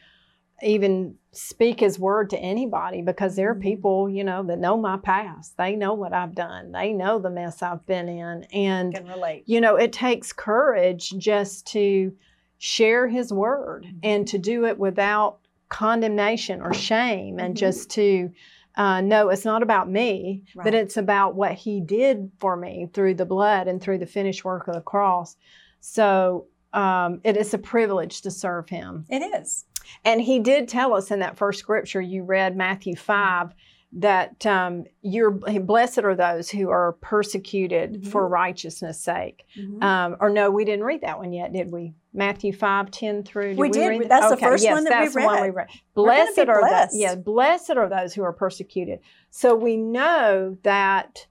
even 0.61 1.15
speak 1.35 1.79
his 1.79 1.97
word 1.99 2.29
to 2.29 2.37
anybody 2.37 3.01
because 3.01 3.35
there 3.35 3.49
are 3.51 3.55
Mhm. 3.55 3.61
people, 3.61 4.09
you 4.09 4.23
know, 4.23 4.43
that 4.43 4.59
know 4.59 4.77
my 4.77 4.97
past. 4.97 5.57
They 5.57 5.75
know 5.75 5.93
what 5.93 6.13
I've 6.13 6.35
done. 6.35 6.71
They 6.71 6.93
know 6.93 7.19
the 7.19 7.29
mess 7.29 7.61
I've 7.63 7.85
been 7.85 8.07
in. 8.07 8.43
And 8.53 8.93
can 8.93 9.07
relate. 9.07 9.43
you 9.47 9.59
know, 9.59 9.75
it 9.75 9.91
takes 9.91 10.31
courage 10.31 11.09
just 11.17 11.65
to 11.73 12.13
share 12.57 13.07
his 13.07 13.33
word 13.33 13.83
Mm-hmm. 13.85 13.97
and 14.03 14.27
to 14.27 14.37
do 14.37 14.65
it 14.65 14.77
without 14.77 15.39
condemnation 15.69 16.61
or 16.61 16.73
shame 16.73 17.39
and 17.39 17.55
Mhm. 17.55 17.59
just 17.59 17.89
to 17.91 18.31
uh, 18.75 19.01
know 19.01 19.29
it's 19.29 19.45
not 19.45 19.61
about 19.61 19.87
me, 19.87 20.41
but 20.55 20.73
it's 20.73 20.97
about 20.97 21.35
what 21.35 21.51
he 21.53 21.79
did 21.79 22.31
for 22.39 22.55
me 22.57 22.89
through 22.91 23.13
the 23.13 23.25
blood 23.25 23.67
and 23.67 23.79
through 23.79 23.99
the 23.99 24.05
finished 24.07 24.43
work 24.43 24.67
of 24.67 24.73
the 24.73 24.81
cross. 24.81 25.35
So 25.79 26.45
um, 26.73 27.21
it 27.23 27.37
is 27.37 27.53
a 27.53 27.59
privilege 27.59 28.21
to 28.21 28.31
serve 28.31 28.69
him. 28.69 29.05
It 29.09 29.19
is. 29.39 29.65
And 30.05 30.21
he 30.21 30.39
did 30.39 30.67
tell 30.67 30.93
us 30.93 31.11
in 31.11 31.19
that 31.19 31.37
first 31.37 31.59
scripture 31.59 32.01
you 32.01 32.23
read, 32.23 32.55
Matthew 32.55 32.95
5, 32.95 33.53
that 33.95 34.43
um, 34.47 34.85
you're 35.03 35.29
blessed 35.29 35.99
are 35.99 36.15
those 36.15 36.49
who 36.49 36.69
are 36.69 36.93
persecuted 36.93 38.01
Mhm. 38.01 38.07
for 38.07 38.27
righteousness' 38.27 38.99
sake. 38.99 39.45
Mhm. 39.55 39.83
Um, 39.83 40.17
or 40.19 40.29
no, 40.31 40.49
we 40.49 40.65
didn't 40.65 40.83
read 40.85 41.01
that 41.01 41.19
one 41.19 41.31
yet, 41.31 41.53
did 41.53 41.71
we? 41.71 41.93
Matthew 42.11 42.53
5, 42.53 42.89
10 42.89 43.21
through. 43.23 43.49
Did 43.49 43.59
We 43.59 43.69
did. 43.69 43.87
read 43.89 44.01
that? 44.03 44.09
That's 44.09 44.29
the 44.31 44.37
first 44.37 44.63
yes, 44.63 44.73
one 44.73 44.83
that 44.85 44.99
we 44.99 45.05
that's 45.05 45.13
the 45.15 45.21
one 45.21 45.35
we 45.41 45.47
read. 45.49 45.55
read. 45.55 45.67
Blessed 45.93 46.39
are 46.39 46.59
blessed. 46.59 46.91
those. 46.93 46.99
Yeah, 46.99 47.15
blessed 47.15 47.71
are 47.71 47.87
those 47.89 48.13
who 48.15 48.23
are 48.23 48.33
persecuted. 48.33 48.99
So 49.29 49.55
we 49.55 49.77
know 49.77 50.57
that 50.63 51.27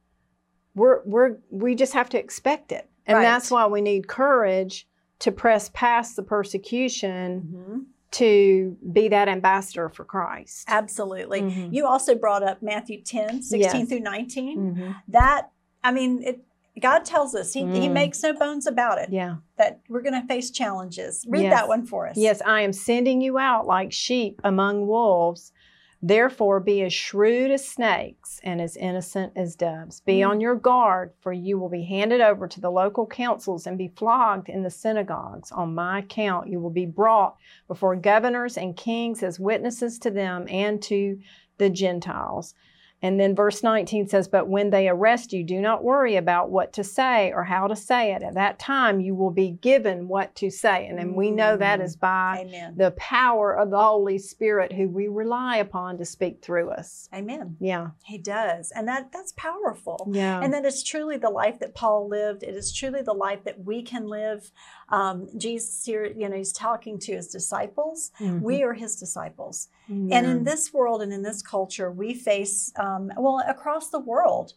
we're 0.77 1.03
we're 1.05 1.38
we 1.51 1.75
just 1.75 1.93
have 1.95 2.09
to 2.11 2.19
expect 2.19 2.71
it, 2.73 2.88
and 3.07 3.17
Right. 3.19 3.23
that's 3.25 3.51
why 3.51 3.67
we 3.67 3.81
need 3.81 4.07
courage 4.09 4.87
to 5.19 5.31
press 5.33 5.69
past 5.75 6.17
the 6.17 6.23
persecution 6.23 7.43
Mhm. 7.55 7.85
To 8.12 8.77
be 8.92 9.09
that 9.09 9.29
ambassador 9.29 9.88
for 9.88 10.05
Christ. 10.05 10.64
Absolutely. 10.68 11.42
Mhm. 11.42 11.72
You 11.75 11.87
also 11.87 12.14
brought 12.14 12.42
up 12.42 12.62
Matthew 12.62 13.01
10, 13.03 13.42
16 13.42 13.61
Yes. 13.81 13.88
through 13.88 14.01
19. 14.01 14.75
Mhm. 14.77 14.96
That, 15.09 15.51
I 15.83 15.92
mean, 15.92 16.22
it, 16.22 16.44
God 16.81 17.05
tells 17.05 17.35
us, 17.35 17.53
he, 17.53 17.61
he 17.61 17.88
Mm. 17.88 17.92
makes 17.92 18.22
no 18.22 18.33
bones 18.35 18.66
about 18.66 18.98
it, 18.98 19.11
Yeah. 19.11 19.37
that 19.57 19.81
we're 19.88 20.03
going 20.03 20.20
to 20.20 20.27
face 20.27 20.51
challenges. 20.51 21.25
Read 21.29 21.42
Yes. 21.44 21.53
that 21.55 21.68
one 21.68 21.85
for 21.87 22.07
us. 22.07 22.16
Yes, 22.16 22.40
I 22.44 22.61
am 22.62 22.72
sending 22.72 23.20
you 23.20 23.38
out 23.38 23.66
like 23.66 23.92
sheep 23.92 24.40
among 24.44 24.87
wolves. 24.87 25.53
Therefore, 26.05 26.59
be 26.59 26.83
as 26.83 26.93
shrewd 26.93 27.53
as 27.53 27.67
snakes 27.69 28.41
and 28.43 28.61
as 28.61 28.77
innocent 28.77 29.35
as 29.37 29.55
doves. 29.55 30.01
Be 30.01 30.19
Mm. 30.19 30.31
on 30.31 30.41
your 30.41 30.57
guard, 30.57 31.12
for 31.21 31.33
you 31.33 31.59
will 31.61 31.69
be 31.69 31.85
handed 31.85 32.21
over 32.21 32.49
to 32.49 32.61
the 32.61 32.73
local 32.73 33.07
councils 33.07 33.69
and 33.69 33.79
be 33.79 33.87
flogged 33.87 34.49
in 34.49 34.65
the 34.65 34.71
synagogues. 34.71 35.53
On 35.53 35.77
my 35.77 36.01
account, 36.01 36.49
you 36.49 36.59
will 36.59 36.71
be 36.71 36.87
brought 36.87 37.37
before 37.69 37.95
governors 37.95 38.59
and 38.59 38.77
kings 38.77 39.23
as 39.23 39.38
witnesses 39.38 39.97
to 40.01 40.11
them 40.11 40.47
and 40.49 40.83
to 40.83 41.21
the 41.59 41.71
Gentiles. 41.71 42.55
And 43.03 43.19
then 43.19 43.35
verse 43.35 43.62
19 43.65 44.09
says, 44.09 44.29
But 44.29 44.49
when 44.49 44.71
they 44.71 44.88
arrest 44.88 45.33
you, 45.33 45.43
do 45.43 45.61
not 45.61 45.83
worry 45.83 46.15
about 46.17 46.51
what 46.51 46.73
to 46.75 46.85
say 46.85 47.33
or 47.33 47.43
how 47.45 47.67
to 47.67 47.75
say 47.75 48.15
it. 48.15 48.23
At 48.23 48.35
that 48.35 48.59
time, 48.61 49.01
you 49.01 49.15
will 49.15 49.33
be 49.33 49.51
given 49.51 50.07
what 50.09 50.35
to 50.37 50.51
say. 50.51 50.87
And 50.87 50.97
then 50.99 51.15
we 51.15 51.31
know 51.33 51.57
that 51.57 51.81
Mm. 51.81 51.99
by 52.01 52.45
Amen. 52.47 52.75
the 52.77 52.93
power 52.93 53.57
of 53.57 53.71
the 53.71 53.83
Holy 53.83 54.19
Spirit 54.19 54.73
who 54.73 54.88
we 54.88 55.09
rely 55.09 55.57
upon 55.57 55.99
to 55.99 56.05
speak 56.05 56.43
through 56.43 56.71
us. 56.71 57.09
Amen. 57.12 57.57
Yeah. 57.59 57.88
He 58.05 58.19
does. 58.19 58.71
And 58.77 58.87
that 58.87 59.11
that's 59.12 59.33
powerful. 59.37 60.09
Yeah. 60.12 60.41
And 60.43 60.53
that 60.55 60.65
is 60.65 60.83
truly 60.85 61.17
the 61.17 61.31
life 61.31 61.59
that 61.61 61.75
Paul 61.75 62.09
lived. 62.09 62.43
It 62.45 62.55
is 62.55 62.73
truly 62.73 63.03
the 63.03 63.15
life 63.15 63.43
that 63.45 63.65
we 63.65 63.83
can 63.83 64.07
live. 64.07 64.51
Um, 64.91 65.29
Jesus 65.37 65.85
here, 65.85 66.05
you 66.05 66.29
know, 66.29 66.37
he's 66.37 66.53
talking 66.53 66.99
to 67.01 67.12
his 67.15 67.29
disciples. 67.29 68.12
Mhm. 68.21 68.43
We 68.43 68.62
are 68.62 68.75
his 68.75 68.95
disciples. 68.97 69.69
Yeah. 69.88 70.19
And 70.19 70.27
in 70.27 70.45
this 70.45 70.73
world 70.73 71.03
and 71.03 71.12
in 71.12 71.23
this 71.23 71.41
culture, 71.43 71.91
we 71.91 72.15
face, 72.15 72.73
um, 72.77 72.91
well, 73.16 73.42
across 73.46 73.90
the 73.90 73.98
world, 74.00 74.52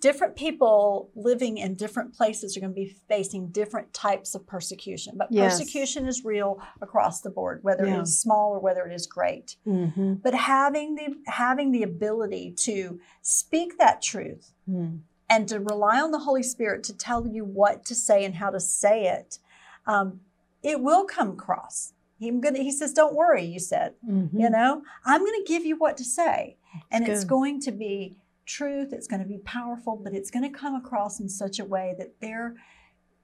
different 0.00 0.34
people 0.34 1.10
living 1.14 1.58
in 1.58 1.74
different 1.76 2.12
places 2.12 2.56
are 2.56 2.60
going 2.60 2.72
to 2.72 2.74
be 2.74 2.96
facing 3.08 3.46
different 3.48 3.92
types 3.94 4.34
of 4.34 4.44
persecution. 4.48 5.14
But 5.16 5.28
Yes. 5.30 5.58
persecution 5.60 6.06
is 6.06 6.24
real 6.24 6.60
across 6.80 7.20
the 7.20 7.30
board, 7.30 7.62
whether 7.62 7.86
Yeah. 7.86 7.98
it 7.98 8.02
is 8.02 8.18
small 8.18 8.50
or 8.52 8.58
whether 8.58 8.84
it 8.84 8.92
is 8.92 9.06
great. 9.06 9.56
Mhm. 9.64 10.20
But 10.20 10.34
having 10.34 10.96
the 10.96 11.16
having 11.28 11.70
the 11.70 11.84
ability 11.84 12.50
to 12.66 12.98
speak 13.22 13.78
that 13.78 14.02
truth 14.02 14.52
Mm. 14.68 15.02
and 15.30 15.48
to 15.48 15.60
rely 15.60 16.00
on 16.00 16.10
the 16.10 16.18
Holy 16.20 16.42
Spirit 16.42 16.82
to 16.84 16.96
tell 16.96 17.24
you 17.28 17.44
what 17.44 17.84
to 17.84 17.94
say 17.94 18.24
and 18.24 18.34
how 18.34 18.50
to 18.50 18.58
say 18.58 19.06
it, 19.06 19.38
um, 19.86 20.20
it 20.64 20.80
will 20.82 21.04
come 21.04 21.30
across. 21.30 21.92
He, 22.18 22.28
gonna, 22.30 22.58
he 22.58 22.72
says, 22.72 22.92
Don't 22.92 23.14
worry, 23.14 23.44
you 23.44 23.58
said. 23.60 23.94
Mhm. 24.04 24.30
You 24.32 24.50
know, 24.50 24.82
I'm 25.04 25.20
going 25.20 25.40
to 25.44 25.46
give 25.46 25.64
you 25.64 25.76
what 25.76 25.96
to 25.98 26.04
say. 26.04 26.56
And 26.90 27.06
it's 27.06 27.24
going 27.24 27.60
to 27.62 27.72
be 27.72 28.16
truth, 28.46 28.92
it's 28.92 29.06
going 29.06 29.22
to 29.22 29.28
be 29.28 29.38
powerful, 29.38 29.96
but 29.96 30.14
it's 30.14 30.30
going 30.30 30.50
to 30.50 30.58
come 30.58 30.74
across 30.74 31.20
in 31.20 31.28
such 31.28 31.58
a 31.58 31.64
way 31.64 31.94
that 31.98 32.14
they're 32.20 32.54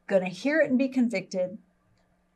going 0.06 0.22
to 0.22 0.28
hear 0.28 0.61
it 0.61 0.70
and 0.70 0.78
be 0.78 0.88
convicted. 0.88 1.58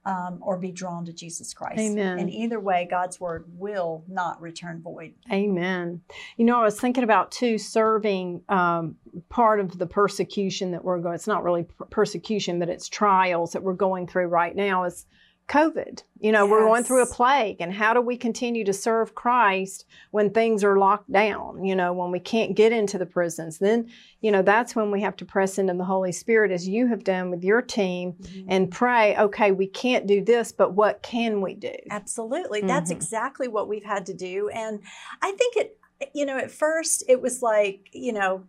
Um, 0.05 0.40
or 0.42 0.59
be 0.59 0.72
drawn 0.72 1.05
to 1.05 1.12
Jesus 1.12 1.55
Christ. 1.55 1.79
Amen. 1.79 2.18
And 2.18 2.29
either 2.29 2.59
way, 2.59 2.88
God's 2.90 3.20
word 3.20 3.44
will 3.57 4.03
not 4.09 4.42
return 4.42 4.83
void. 4.83 5.14
Amen. 5.31 6.01
You 6.37 6.44
know, 6.44 6.61
I 6.61 6.64
was 6.64 6.81
thinking 6.81 7.05
about 7.05 7.31
too 7.31 7.57
serving 7.57 8.42
um, 8.48 8.96
part 9.29 9.61
of 9.61 9.79
the 9.79 9.87
persecution 9.87 10.72
that 10.72 10.83
we're 10.83 10.98
going. 10.98 11.14
It's 11.14 11.29
not 11.29 11.44
really 11.44 11.68
persecution, 11.90 12.59
but 12.59 12.68
it's 12.68 12.88
trials 12.88 13.53
that 13.53 13.62
we're 13.62 13.75
going 13.75 14.09
through 14.09 14.27
right 14.27 14.57
now. 14.57 14.83
Is 14.83 15.07
COVID. 15.49 16.03
You 16.21 16.31
know, 16.33 16.47
we're 16.47 16.65
going 16.65 16.85
through 16.85 17.03
a 17.03 17.07
plague, 17.07 17.57
and 17.61 17.73
how 17.73 17.93
do 17.93 18.01
we 18.01 18.17
continue 18.17 18.65
to 18.65 18.73
serve 18.73 19.15
Christ 19.15 19.85
when 20.13 20.31
things 20.31 20.63
are 20.63 20.79
locked 20.79 21.11
down? 21.11 21.65
You 21.65 21.75
know, 21.75 21.93
when 21.93 22.11
we 22.13 22.21
can't 22.21 22.55
get 22.55 22.73
into 22.73 22.97
the 22.97 23.07
prisons, 23.07 23.59
then 23.59 23.91
you 24.21 24.31
know 24.31 24.41
that's 24.43 24.77
when 24.77 24.91
we 24.91 25.01
have 25.03 25.17
to 25.17 25.25
press 25.25 25.59
into 25.59 25.75
the 25.75 25.85
Holy 25.85 26.13
Spirit, 26.13 26.53
as 26.53 26.69
you 26.69 26.87
have 26.87 27.03
done 27.05 27.31
with 27.31 27.43
your 27.43 27.61
team, 27.61 28.15
and 28.49 28.71
pray. 28.71 29.17
Okay, 29.17 29.51
we 29.53 29.67
can't 29.67 30.07
do 30.07 30.25
this, 30.25 30.53
but 30.53 30.75
what 30.75 31.03
can 31.03 31.41
we 31.41 31.55
do? 31.55 31.75
Absolutely. 31.91 32.61
That's 32.63 32.91
Mhm. 32.91 32.97
exactly 32.97 33.49
what 33.49 33.69
we've 33.69 33.85
had 33.85 34.07
to 34.07 34.15
do. 34.15 34.49
And 34.49 34.81
I 35.21 35.33
think 35.33 35.57
it, 35.57 35.79
you 36.15 36.25
know, 36.25 36.39
at 36.39 36.51
first 36.53 37.05
it 37.09 37.21
was 37.21 37.43
like, 37.43 37.89
you 37.93 38.13
know, 38.13 38.45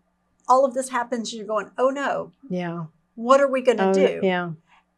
all 0.48 0.64
of 0.64 0.74
this 0.74 0.90
happens, 0.90 1.34
you're 1.34 1.48
going, 1.48 1.72
oh 1.78 1.90
no, 1.90 2.32
Yeah. 2.50 2.86
what 3.16 3.42
are 3.42 3.48
we 3.50 3.62
going 3.62 3.78
to 3.78 3.90
Oh, 3.90 3.94
do? 3.94 4.20
Yeah. 4.22 4.52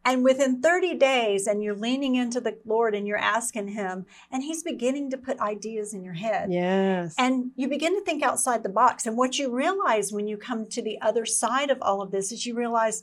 And 0.06 0.22
within 0.22 0.62
30 0.62 0.94
days, 0.94 1.48
and 1.48 1.64
you're 1.64 1.74
leaning 1.74 2.14
into 2.14 2.40
the 2.40 2.56
Lord 2.64 2.94
and 2.94 3.08
you're 3.08 3.18
asking 3.18 3.68
Him, 3.68 4.06
and 4.30 4.44
He's 4.44 4.62
beginning 4.62 5.10
to 5.10 5.18
put 5.18 5.40
ideas 5.40 5.92
in 5.92 6.04
your 6.04 6.14
head. 6.14 6.52
Yes. 6.52 7.16
And 7.18 7.50
you 7.56 7.66
begin 7.66 7.92
to 7.96 8.04
think 8.04 8.22
outside 8.22 8.62
the 8.62 8.68
box. 8.68 9.04
And 9.04 9.16
what 9.16 9.36
you 9.36 9.52
realize 9.52 10.12
when 10.12 10.28
you 10.28 10.36
come 10.36 10.66
to 10.66 10.80
the 10.80 11.00
other 11.02 11.26
side 11.26 11.70
of 11.70 11.78
all 11.82 12.00
of 12.00 12.12
this 12.12 12.30
is 12.30 12.46
you 12.46 12.54
realize 12.54 13.02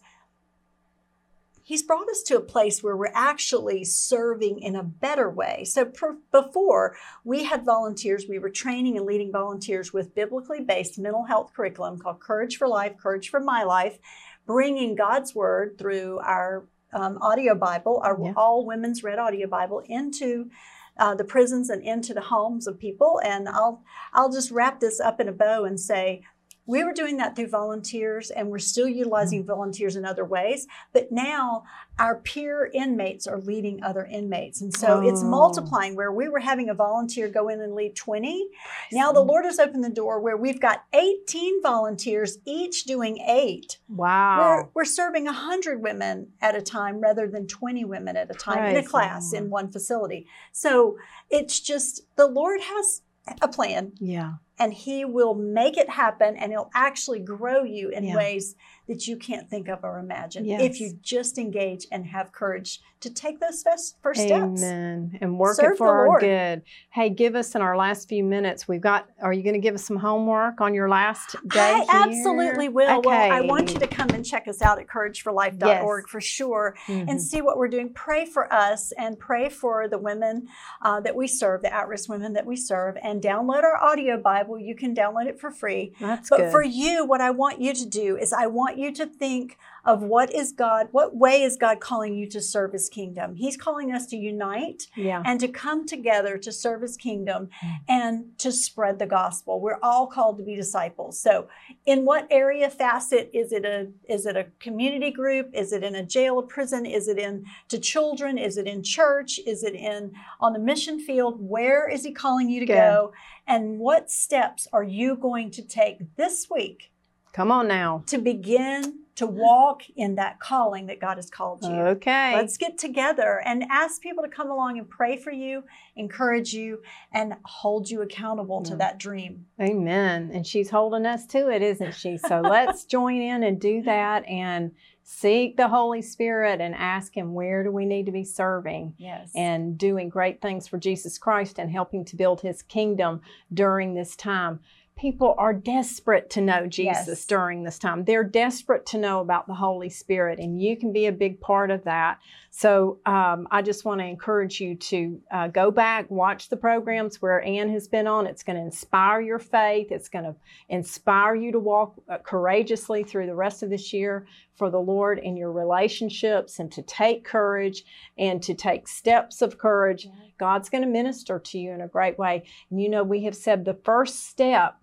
He's 1.65 1.83
brought 1.83 2.09
us 2.09 2.21
to 2.23 2.37
a 2.37 2.41
place 2.41 2.81
where 2.81 2.95
we're 2.95 3.11
actually 3.13 3.83
serving 3.83 4.59
in 4.59 4.75
a 4.75 4.83
better 4.83 5.29
way. 5.29 5.65
So 5.65 5.85
per, 5.85 6.17
before, 6.31 6.95
we 7.23 7.43
had 7.43 7.65
volunteers, 7.65 8.25
we 8.27 8.39
were 8.39 8.49
training 8.49 8.97
and 8.97 9.05
leading 9.05 9.31
volunteers 9.31 9.91
with 9.91 10.15
biblically 10.15 10.61
based 10.61 10.99
mental 10.99 11.23
health 11.23 11.51
curriculum 11.53 11.99
called 11.99 12.21
Courage 12.21 12.57
for 12.57 12.67
Life, 12.67 12.97
Courage 12.97 13.29
for 13.29 13.39
My 13.39 13.63
Life, 13.63 13.99
bringing 14.45 14.95
God's 14.95 15.33
Word 15.33 15.77
through 15.77 16.19
our 16.19 16.65
um, 16.93 17.17
audio 17.21 17.55
Bible, 17.55 18.01
our 18.03 18.17
Yeah. 18.21 18.33
all 18.35 18.65
women's 18.65 19.03
read 19.03 19.19
audio 19.19 19.47
Bible, 19.47 19.81
into 19.87 20.49
uh, 20.97 21.15
the 21.15 21.23
prisons 21.23 21.69
and 21.69 21.81
into 21.81 22.13
the 22.13 22.21
homes 22.21 22.67
of 22.67 22.79
people. 22.79 23.19
And 23.23 23.49
I'll 23.49 23.83
I'll 24.13 24.31
just 24.31 24.51
wrap 24.51 24.79
this 24.79 24.99
up 24.99 25.19
in 25.19 25.27
a 25.27 25.33
bow 25.33 25.65
and 25.65 25.79
say. 25.79 26.21
We 26.65 26.83
were 26.83 26.93
doing 26.93 27.17
that 27.17 27.35
through 27.35 27.49
volunteers, 27.49 28.31
and 28.31 28.49
we're 28.49 28.59
still 28.59 28.87
utilizing 28.87 29.41
mm-hmm. 29.41 29.47
volunteers 29.47 29.95
in 29.95 30.05
other 30.05 30.23
ways. 30.23 30.65
But 30.93 31.11
now 31.11 31.63
our 31.99 32.15
peer 32.15 32.69
inmates 32.73 33.27
are 33.27 33.39
leading 33.39 33.83
other 33.83 34.05
inmates. 34.05 34.61
And 34.61 34.75
so 34.75 35.01
it's 35.01 35.21
Oh. 35.21 35.27
multiplying 35.27 35.95
where 35.95 36.11
we 36.11 36.27
were 36.27 36.39
having 36.39 36.69
a 36.69 36.73
volunteer 36.73 37.27
go 37.27 37.49
in 37.49 37.61
and 37.61 37.75
lead 37.75 37.95
20. 37.95 38.49
Now 38.91 39.11
the 39.11 39.23
Lord 39.23 39.45
has 39.45 39.59
opened 39.59 39.83
the 39.83 39.89
door 39.89 40.19
where 40.19 40.37
we've 40.37 40.59
got 40.59 40.85
18 40.93 41.61
volunteers, 41.61 42.39
each 42.45 42.85
doing 42.85 43.19
eight. 43.19 43.77
Wow. 43.89 44.39
We're, 44.39 44.69
we're 44.73 44.85
serving 44.85 45.25
100 45.25 45.81
women 45.83 46.31
at 46.41 46.55
a 46.55 46.61
time 46.61 46.99
rather 46.99 47.27
than 47.27 47.45
20 47.45 47.85
women 47.85 48.17
at 48.17 48.31
a 48.31 48.33
time 48.33 48.65
in 48.65 48.77
a 48.77 48.83
class 48.83 49.33
in 49.33 49.49
one 49.49 49.71
facility. 49.71 50.25
So 50.51 50.97
it's 51.29 51.59
just 51.59 52.01
the 52.15 52.27
Lord 52.27 52.61
has 52.61 53.01
a 53.41 53.47
plan. 53.47 53.93
yeah. 53.99 54.33
And 54.59 54.73
he 54.73 55.03
will 55.05 55.33
make 55.33 55.77
it 55.77 55.89
happen 55.89 56.35
and 56.37 56.51
he'll 56.51 56.69
actually 56.75 57.19
grow 57.19 57.63
you 57.63 57.89
in 57.89 58.03
Yeah. 58.03 58.15
ways 58.15 58.55
that 58.87 59.07
you 59.07 59.15
can't 59.15 59.49
think 59.49 59.69
of 59.69 59.79
or 59.83 59.97
imagine 59.97 60.43
Yes. 60.45 60.61
if 60.61 60.79
you 60.81 60.91
just 61.01 61.37
engage 61.37 61.87
and 61.91 62.05
have 62.07 62.31
courage 62.33 62.81
to 62.99 63.09
take 63.09 63.39
those 63.39 63.63
first, 63.63 63.97
first 64.03 64.21
steps. 64.21 64.61
Amen. 64.61 65.17
And 65.21 65.39
work 65.39 65.55
Serve 65.55 65.73
it 65.73 65.77
for 65.77 65.87
our 65.87 66.07
Lord. 66.07 66.21
good. 66.21 66.61
Hey, 66.89 67.09
give 67.09 67.35
us 67.35 67.55
in 67.55 67.61
our 67.61 67.75
last 67.77 68.07
few 68.09 68.23
minutes. 68.23 68.67
We've 68.67 68.81
got. 68.81 69.09
Are 69.21 69.31
you 69.33 69.41
going 69.43 69.53
to 69.55 69.59
give 69.59 69.75
us 69.75 69.83
some 69.85 69.97
homework 69.97 70.59
on 70.61 70.73
your 70.73 70.87
last 70.89 71.35
day? 71.47 71.59
I 71.59 71.79
here? 71.79 71.85
absolutely 72.17 72.69
will. 72.69 73.01
Well, 73.01 73.31
I 73.33 73.41
want 73.41 73.73
you 73.73 73.79
to 73.79 73.87
come 73.87 74.09
and 74.11 74.25
check 74.25 74.47
us 74.47 74.61
out 74.61 74.79
at 74.79 74.87
courageforlife.org 74.87 76.03
Yes. 76.05 76.11
for 76.11 76.21
sure 76.21 76.75
Mhm. 76.87 77.09
and 77.09 77.21
see 77.21 77.41
what 77.41 77.57
we're 77.57 77.67
doing. 77.69 77.91
Pray 77.93 78.25
for 78.25 78.51
us 78.53 78.91
and 78.97 79.17
pray 79.17 79.49
for 79.49 79.87
the 79.87 79.97
women 79.97 80.47
uh, 80.81 80.99
that 81.01 81.15
we 81.15 81.27
serve, 81.27 81.61
the 81.61 81.73
at 81.73 81.87
risk 81.87 82.09
women 82.09 82.33
that 82.33 82.45
we 82.45 82.55
serve, 82.57 82.97
and 83.01 83.21
download 83.21 83.63
our 83.63 83.77
audio 83.81 84.17
Bible. 84.17 84.42
You 84.59 84.75
can 84.75 84.95
download 84.95 85.27
it 85.27 85.39
for 85.39 85.51
free. 85.51 85.93
That's 85.99 86.29
But 86.29 86.37
good. 86.39 86.51
for 86.51 86.63
you, 86.63 87.05
what 87.05 87.21
I 87.21 87.31
want 87.31 87.61
you 87.61 87.73
to 87.73 87.85
do 87.85 88.17
is 88.17 88.33
I 88.33 88.47
want 88.47 88.77
you 88.77 88.91
to 88.93 89.05
think 89.05 89.57
of 89.85 90.01
what 90.01 90.33
is 90.33 90.53
God, 90.53 90.87
what 90.91 91.13
way 91.15 91.41
is 91.43 91.57
God 91.57 91.81
calling 91.81 92.15
you 92.15 92.25
to 92.29 92.39
serve 92.39 92.71
his 92.71 92.87
kingdom? 92.87 93.35
He's 93.35 93.57
calling 93.57 93.91
us 93.91 94.05
to 94.07 94.15
unite 94.15 94.87
yeah. 94.95 95.21
and 95.25 95.39
to 95.41 95.47
come 95.49 95.85
together 95.85 96.37
to 96.37 96.51
serve 96.51 96.81
his 96.81 96.95
kingdom 96.97 97.49
Mm. 97.63 97.79
and 97.89 98.39
to 98.39 98.51
spread 98.51 98.97
the 98.99 99.05
gospel. 99.05 99.59
We're 99.59 99.79
all 99.83 100.07
called 100.07 100.37
to 100.37 100.43
be 100.43 100.55
disciples. 100.55 101.19
So, 101.19 101.47
in 101.85 102.05
what 102.05 102.27
area 102.31 102.69
facet 102.69 103.29
is 103.33 103.51
it 103.51 103.65
a 103.65 103.89
is 104.07 104.25
it 104.25 104.35
a 104.37 104.45
community 104.59 105.11
group? 105.11 105.49
Is 105.53 105.73
it 105.73 105.83
in 105.83 105.95
a 105.95 106.03
jail 106.03 106.35
or 106.35 106.43
prison? 106.43 106.85
Is 106.85 107.07
it 107.07 107.17
in 107.19 107.45
to 107.69 107.77
children? 107.77 108.37
Is 108.37 108.57
it 108.57 108.67
in 108.67 108.83
church? 108.83 109.39
Is 109.45 109.63
it 109.63 109.75
in 109.75 110.13
on 110.39 110.53
the 110.53 110.59
mission 110.59 110.99
field? 110.99 111.35
Where 111.47 111.89
is 111.89 112.03
he 112.03 112.11
calling 112.13 112.49
you 112.49 112.59
to 112.61 112.65
Good. 112.65 112.73
go? 112.75 113.13
And 113.47 113.79
what 113.79 114.09
steps 114.09 114.67
are 114.71 114.83
you 114.83 115.15
going 115.15 115.51
to 115.51 115.61
take 115.61 116.15
this 116.15 116.47
week 116.49 116.91
Come 117.33 117.51
on 117.51 117.67
now. 117.67 118.03
to 118.07 118.17
begin 118.17 118.99
to 119.15 119.27
walk 119.27 119.83
in 119.95 120.15
that 120.15 120.39
calling 120.39 120.87
that 120.87 120.99
God 120.99 121.17
has 121.17 121.29
called 121.29 121.63
you? 121.63 121.69
Okay. 121.71 122.35
Let's 122.35 122.57
get 122.57 122.77
together 122.77 123.41
and 123.45 123.63
ask 123.69 124.01
people 124.01 124.23
to 124.23 124.29
come 124.29 124.49
along 124.49 124.79
and 124.79 124.89
pray 124.89 125.17
for 125.17 125.31
you, 125.31 125.63
encourage 125.95 126.53
you, 126.53 126.81
and 127.11 127.35
hold 127.43 127.89
you 127.89 128.01
accountable 128.01 128.63
to 128.63 128.73
mm. 128.73 128.77
that 128.79 128.97
dream. 128.97 129.45
Amen. 129.61 130.31
And 130.33 130.47
she's 130.47 130.69
holding 130.69 131.05
us 131.05 131.25
to 131.27 131.49
it, 131.49 131.61
isn't 131.61 131.95
she? 131.95 132.17
So 132.17 132.41
let's 132.43 132.85
join 132.85 133.21
in 133.21 133.43
and 133.43 133.59
do 133.59 133.83
that 133.83 134.25
and 134.25 134.71
seek 135.03 135.57
the 135.57 135.67
Holy 135.67 136.01
Spirit 136.01 136.61
and 136.61 136.73
ask 136.75 137.15
Him 137.15 137.33
where 137.33 137.63
do 137.63 137.71
we 137.71 137.85
need 137.85 138.05
to 138.05 138.11
be 138.11 138.23
serving 138.23 138.93
Yes. 138.97 139.31
and 139.35 139.77
doing 139.77 140.09
great 140.09 140.41
things 140.41 140.67
for 140.67 140.77
Jesus 140.77 141.17
Christ 141.17 141.59
and 141.59 141.69
helping 141.69 142.05
to 142.05 142.15
build 142.15 142.41
His 142.41 142.61
kingdom 142.61 143.21
during 143.53 143.93
this 143.93 144.15
time. 144.15 144.59
People 144.95 145.33
are 145.37 145.53
desperate 145.53 146.29
to 146.31 146.41
know 146.41 146.67
Jesus 146.67 147.07
Yes. 147.07 147.25
during 147.25 147.63
this 147.63 147.79
time. 147.79 148.05
They're 148.05 148.23
desperate 148.23 148.85
to 148.87 148.97
know 148.97 149.19
about 149.21 149.47
the 149.47 149.55
Holy 149.55 149.89
Spirit, 149.89 150.39
and 150.39 150.61
you 150.61 150.77
can 150.77 150.93
be 150.93 151.05
a 151.07 151.11
big 151.11 151.41
part 151.41 151.71
of 151.71 151.83
that. 151.83 152.19
So 152.55 152.99
um, 153.07 153.47
I 153.49 153.63
just 153.63 153.83
want 153.83 153.99
to 153.99 154.05
encourage 154.05 154.61
you 154.61 154.75
to 154.75 155.19
uh, 155.31 155.47
go 155.47 155.71
back, 155.71 156.09
watch 156.11 156.49
the 156.49 156.55
programs 156.55 157.19
where 157.19 157.41
Ann 157.41 157.67
has 157.71 157.87
been 157.87 158.05
on. 158.05 158.27
It's 158.27 158.43
going 158.43 158.57
to 158.57 158.61
inspire 158.61 159.21
your 159.21 159.39
faith. 159.39 159.91
It's 159.91 160.07
going 160.07 160.25
to 160.25 160.35
inspire 160.69 161.33
you 161.33 161.51
to 161.51 161.57
walk 161.57 161.95
uh, 162.07 162.19
courageously 162.19 163.05
through 163.05 163.25
the 163.25 163.33
rest 163.33 163.63
of 163.63 163.71
this 163.71 163.91
year 163.91 164.27
for 164.55 164.69
the 164.69 164.79
Lord 164.79 165.17
in 165.17 165.35
your 165.35 165.51
relationships 165.51 166.59
and 166.59 166.71
to 166.73 166.83
take 166.83 167.25
courage 167.25 167.85
and 168.19 168.41
to 168.43 168.53
take 168.53 168.87
steps 168.87 169.41
of 169.41 169.57
courage. 169.57 170.07
God's 170.37 170.69
going 170.69 170.83
to 170.83 170.87
minister 170.87 171.39
to 171.39 171.57
you 171.57 171.71
in 171.71 171.81
a 171.81 171.87
great 171.87 172.19
way. 172.19 172.43
And 172.69 172.79
you 172.79 172.87
know, 172.87 173.03
we 173.03 173.23
have 173.23 173.35
said 173.35 173.65
the 173.65 173.79
first 173.83 174.27
step 174.27 174.82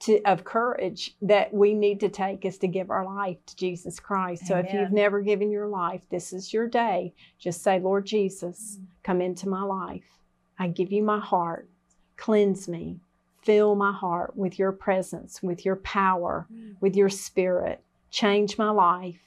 to, 0.00 0.20
of 0.22 0.44
courage 0.44 1.14
that 1.22 1.52
we 1.52 1.74
need 1.74 2.00
to 2.00 2.08
take 2.08 2.44
is 2.44 2.58
to 2.58 2.68
give 2.68 2.90
our 2.90 3.04
life 3.04 3.36
to 3.46 3.56
Jesus 3.56 4.00
Christ. 4.00 4.46
So 4.46 4.56
if 4.56 4.72
you've 4.80 4.92
never 4.92 5.20
given 5.20 5.50
your 5.50 5.66
life, 5.68 6.00
this 6.10 6.32
is 6.32 6.52
your 6.52 6.66
day. 6.68 7.12
Just 7.38 7.62
say, 7.62 7.78
Lord 7.80 8.06
Jesus, 8.06 8.78
Mm. 8.80 8.86
come 9.02 9.20
into 9.20 9.48
my 9.48 9.62
life. 9.62 10.04
I 10.58 10.68
give 10.68 10.90
you 10.92 11.02
my 11.02 11.18
heart. 11.20 11.68
Cleanse 12.16 12.66
me. 12.68 13.00
Fill 13.42 13.74
my 13.74 13.92
heart 13.92 14.36
with 14.36 14.58
your 14.58 14.72
presence, 14.72 15.42
with 15.42 15.64
your 15.64 15.76
power, 15.76 16.46
with 16.80 16.94
your 16.96 17.08
spirit. 17.08 17.82
Change 18.10 18.58
my 18.58 18.70
life. 18.70 19.20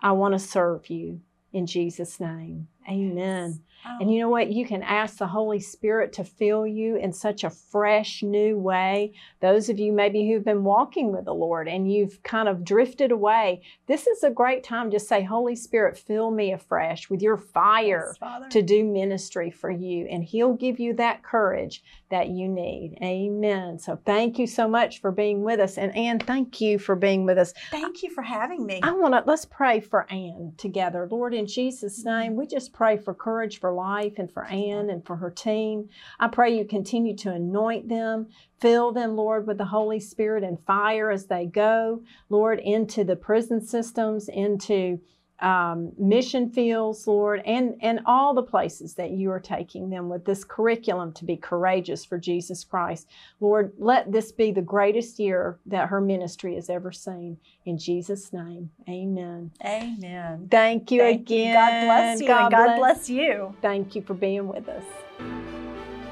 I 0.00 0.12
want 0.12 0.34
to 0.34 0.38
serve 0.38 0.88
you 0.90 1.20
in 1.52 1.66
Jesus' 1.66 2.20
name. 2.20 2.68
Amen. 2.88 3.62
Oh, 3.86 3.96
And 4.00 4.12
you 4.12 4.20
know 4.20 4.28
what? 4.28 4.52
You 4.52 4.66
can 4.66 4.82
ask 4.82 5.16
the 5.16 5.26
Holy 5.26 5.60
Spirit 5.60 6.12
to 6.14 6.24
fill 6.24 6.66
you 6.66 6.96
in 6.96 7.12
such 7.12 7.44
a 7.44 7.50
fresh, 7.50 8.22
new 8.22 8.58
way. 8.58 9.14
Those 9.40 9.70
of 9.70 9.78
you 9.78 9.92
maybe 9.92 10.28
who've 10.28 10.44
been 10.44 10.64
walking 10.64 11.12
with 11.12 11.24
the 11.24 11.34
Lord 11.34 11.66
and 11.66 11.90
you've 11.90 12.22
kind 12.22 12.48
of 12.48 12.64
drifted 12.64 13.10
away, 13.10 13.62
this 13.86 14.06
is 14.06 14.22
a 14.22 14.30
great 14.30 14.64
time 14.64 14.90
to 14.90 15.00
say, 15.00 15.22
Holy 15.22 15.56
Spirit, 15.56 15.96
fill 15.96 16.30
me 16.30 16.52
afresh 16.52 17.08
with 17.08 17.22
your 17.22 17.38
fire 17.38 18.14
yes, 18.20 18.52
to 18.52 18.60
do 18.60 18.84
ministry 18.84 19.50
for 19.50 19.70
you. 19.70 20.06
And 20.10 20.24
He'll 20.24 20.54
give 20.54 20.78
you 20.78 20.92
that 20.94 21.22
courage 21.22 21.82
that 22.10 22.28
you 22.28 22.48
need. 22.48 22.98
Amen. 23.02 23.78
So 23.78 23.98
thank 24.04 24.38
you 24.38 24.46
so 24.46 24.68
much 24.68 25.00
for 25.00 25.10
being 25.10 25.42
with 25.42 25.60
us. 25.60 25.78
And 25.78 25.96
Ann, 25.96 26.18
thank 26.18 26.60
you 26.60 26.78
for 26.78 26.96
being 26.96 27.24
with 27.24 27.38
us. 27.38 27.54
Thank 27.70 28.02
you 28.02 28.10
for 28.10 28.22
having 28.22 28.66
me. 28.66 28.80
I 28.82 28.90
want 28.92 29.14
to 29.14 29.22
let's 29.26 29.44
pray 29.44 29.80
for 29.80 30.10
Ann 30.12 30.52
together. 30.58 31.08
Lord, 31.10 31.32
in 31.32 31.46
Jesus' 31.46 32.04
name, 32.04 32.36
we 32.36 32.46
just 32.46 32.72
pray 32.72 32.79
for 33.04 33.14
courage 33.14 33.60
for 33.60 33.72
life 33.72 34.14
and 34.16 34.32
for 34.32 34.44
Ann 34.44 34.88
and 34.88 35.04
for 35.04 35.16
her 35.16 35.30
team. 35.30 35.90
I 36.18 36.28
pray 36.28 36.56
you 36.56 36.64
continue 36.64 37.14
to 37.18 37.32
anoint 37.32 37.88
them, 37.88 38.28
fill 38.58 38.90
them, 38.90 39.16
Lord, 39.16 39.46
with 39.46 39.58
the 39.58 39.66
Holy 39.66 40.00
Spirit 40.00 40.42
and 40.42 40.58
fire 40.64 41.10
as 41.10 41.26
they 41.26 41.44
go, 41.44 42.02
Lord, 42.30 42.58
into 42.58 43.04
the 43.04 43.16
prison 43.16 43.60
systems, 43.60 44.28
into 44.28 44.98
um, 45.42 45.92
mission 45.98 46.50
fields, 46.50 47.06
Lord, 47.06 47.42
and, 47.44 47.76
and 47.80 48.00
all 48.06 48.34
the 48.34 48.42
places 48.42 48.94
that 48.94 49.10
you 49.10 49.30
are 49.30 49.40
taking 49.40 49.90
them 49.90 50.08
with 50.08 50.24
this 50.24 50.44
curriculum 50.44 51.12
to 51.14 51.24
be 51.24 51.36
courageous 51.36 52.04
for 52.04 52.18
Jesus 52.18 52.64
Christ. 52.64 53.08
Lord, 53.40 53.72
let 53.78 54.12
this 54.12 54.32
be 54.32 54.52
the 54.52 54.62
greatest 54.62 55.18
year 55.18 55.58
that 55.66 55.88
her 55.88 56.00
ministry 56.00 56.54
has 56.54 56.70
ever 56.70 56.92
seen. 56.92 57.38
In 57.64 57.78
Jesus' 57.78 58.32
name, 58.32 58.70
amen. 58.88 59.50
Amen. 59.64 60.48
Thank 60.50 60.90
you 60.90 61.00
Thank 61.00 61.22
again. 61.22 61.48
you. 61.48 61.52
God 61.54 61.84
bless 61.86 62.20
you. 62.20 62.32
and 62.32 62.50
God 62.50 62.76
bless 62.76 63.10
you. 63.10 63.54
Thank 63.62 63.94
you 63.94 64.02
for 64.02 64.14
being 64.14 64.48
with 64.48 64.68
us. 64.68 64.84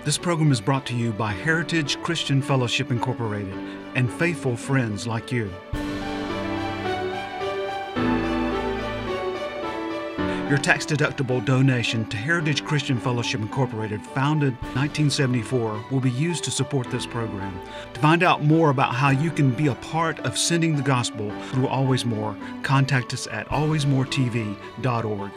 This 0.05 0.17
program 0.17 0.53
is 0.53 0.61
brought 0.61 0.87
to 0.87 0.95
you 0.95 1.13
by 1.13 1.33
Heritage 1.33 2.01
Christian 2.03 2.41
Fellowship 2.41 2.91
Incorporated 2.91 3.53
and 3.95 4.11
faithful 4.11 4.57
friends 4.57 5.07
like 5.07 5.31
you. 5.31 5.51
Your 10.49 10.57
tax 10.57 10.87
deductible 10.87 11.45
donation 11.45 12.07
to 12.07 12.17
Heritage 12.17 12.65
Christian 12.65 12.99
Fellowship 12.99 13.43
Incorporated, 13.43 14.01
founded 14.01 14.55
1974, 14.73 15.85
will 15.91 16.01
be 16.01 16.11
used 16.11 16.43
to 16.45 16.51
support 16.51 16.91
this 16.91 17.05
program. 17.05 17.61
To 17.93 18.01
find 18.01 18.23
out 18.23 18.43
more 18.43 18.71
about 18.71 18.95
how 18.95 19.11
you 19.11 19.31
can 19.31 19.51
be 19.51 19.67
a 19.67 19.75
part 19.75 20.19
of 20.21 20.39
sending 20.39 20.75
the 20.75 20.83
gospel 20.83 21.31
through 21.51 21.69
Always 21.69 22.07
More, 22.07 22.35
contact 22.63 23.13
us 23.13 23.27
at 23.27 23.47
alwaysmoretv.org. 23.49 25.33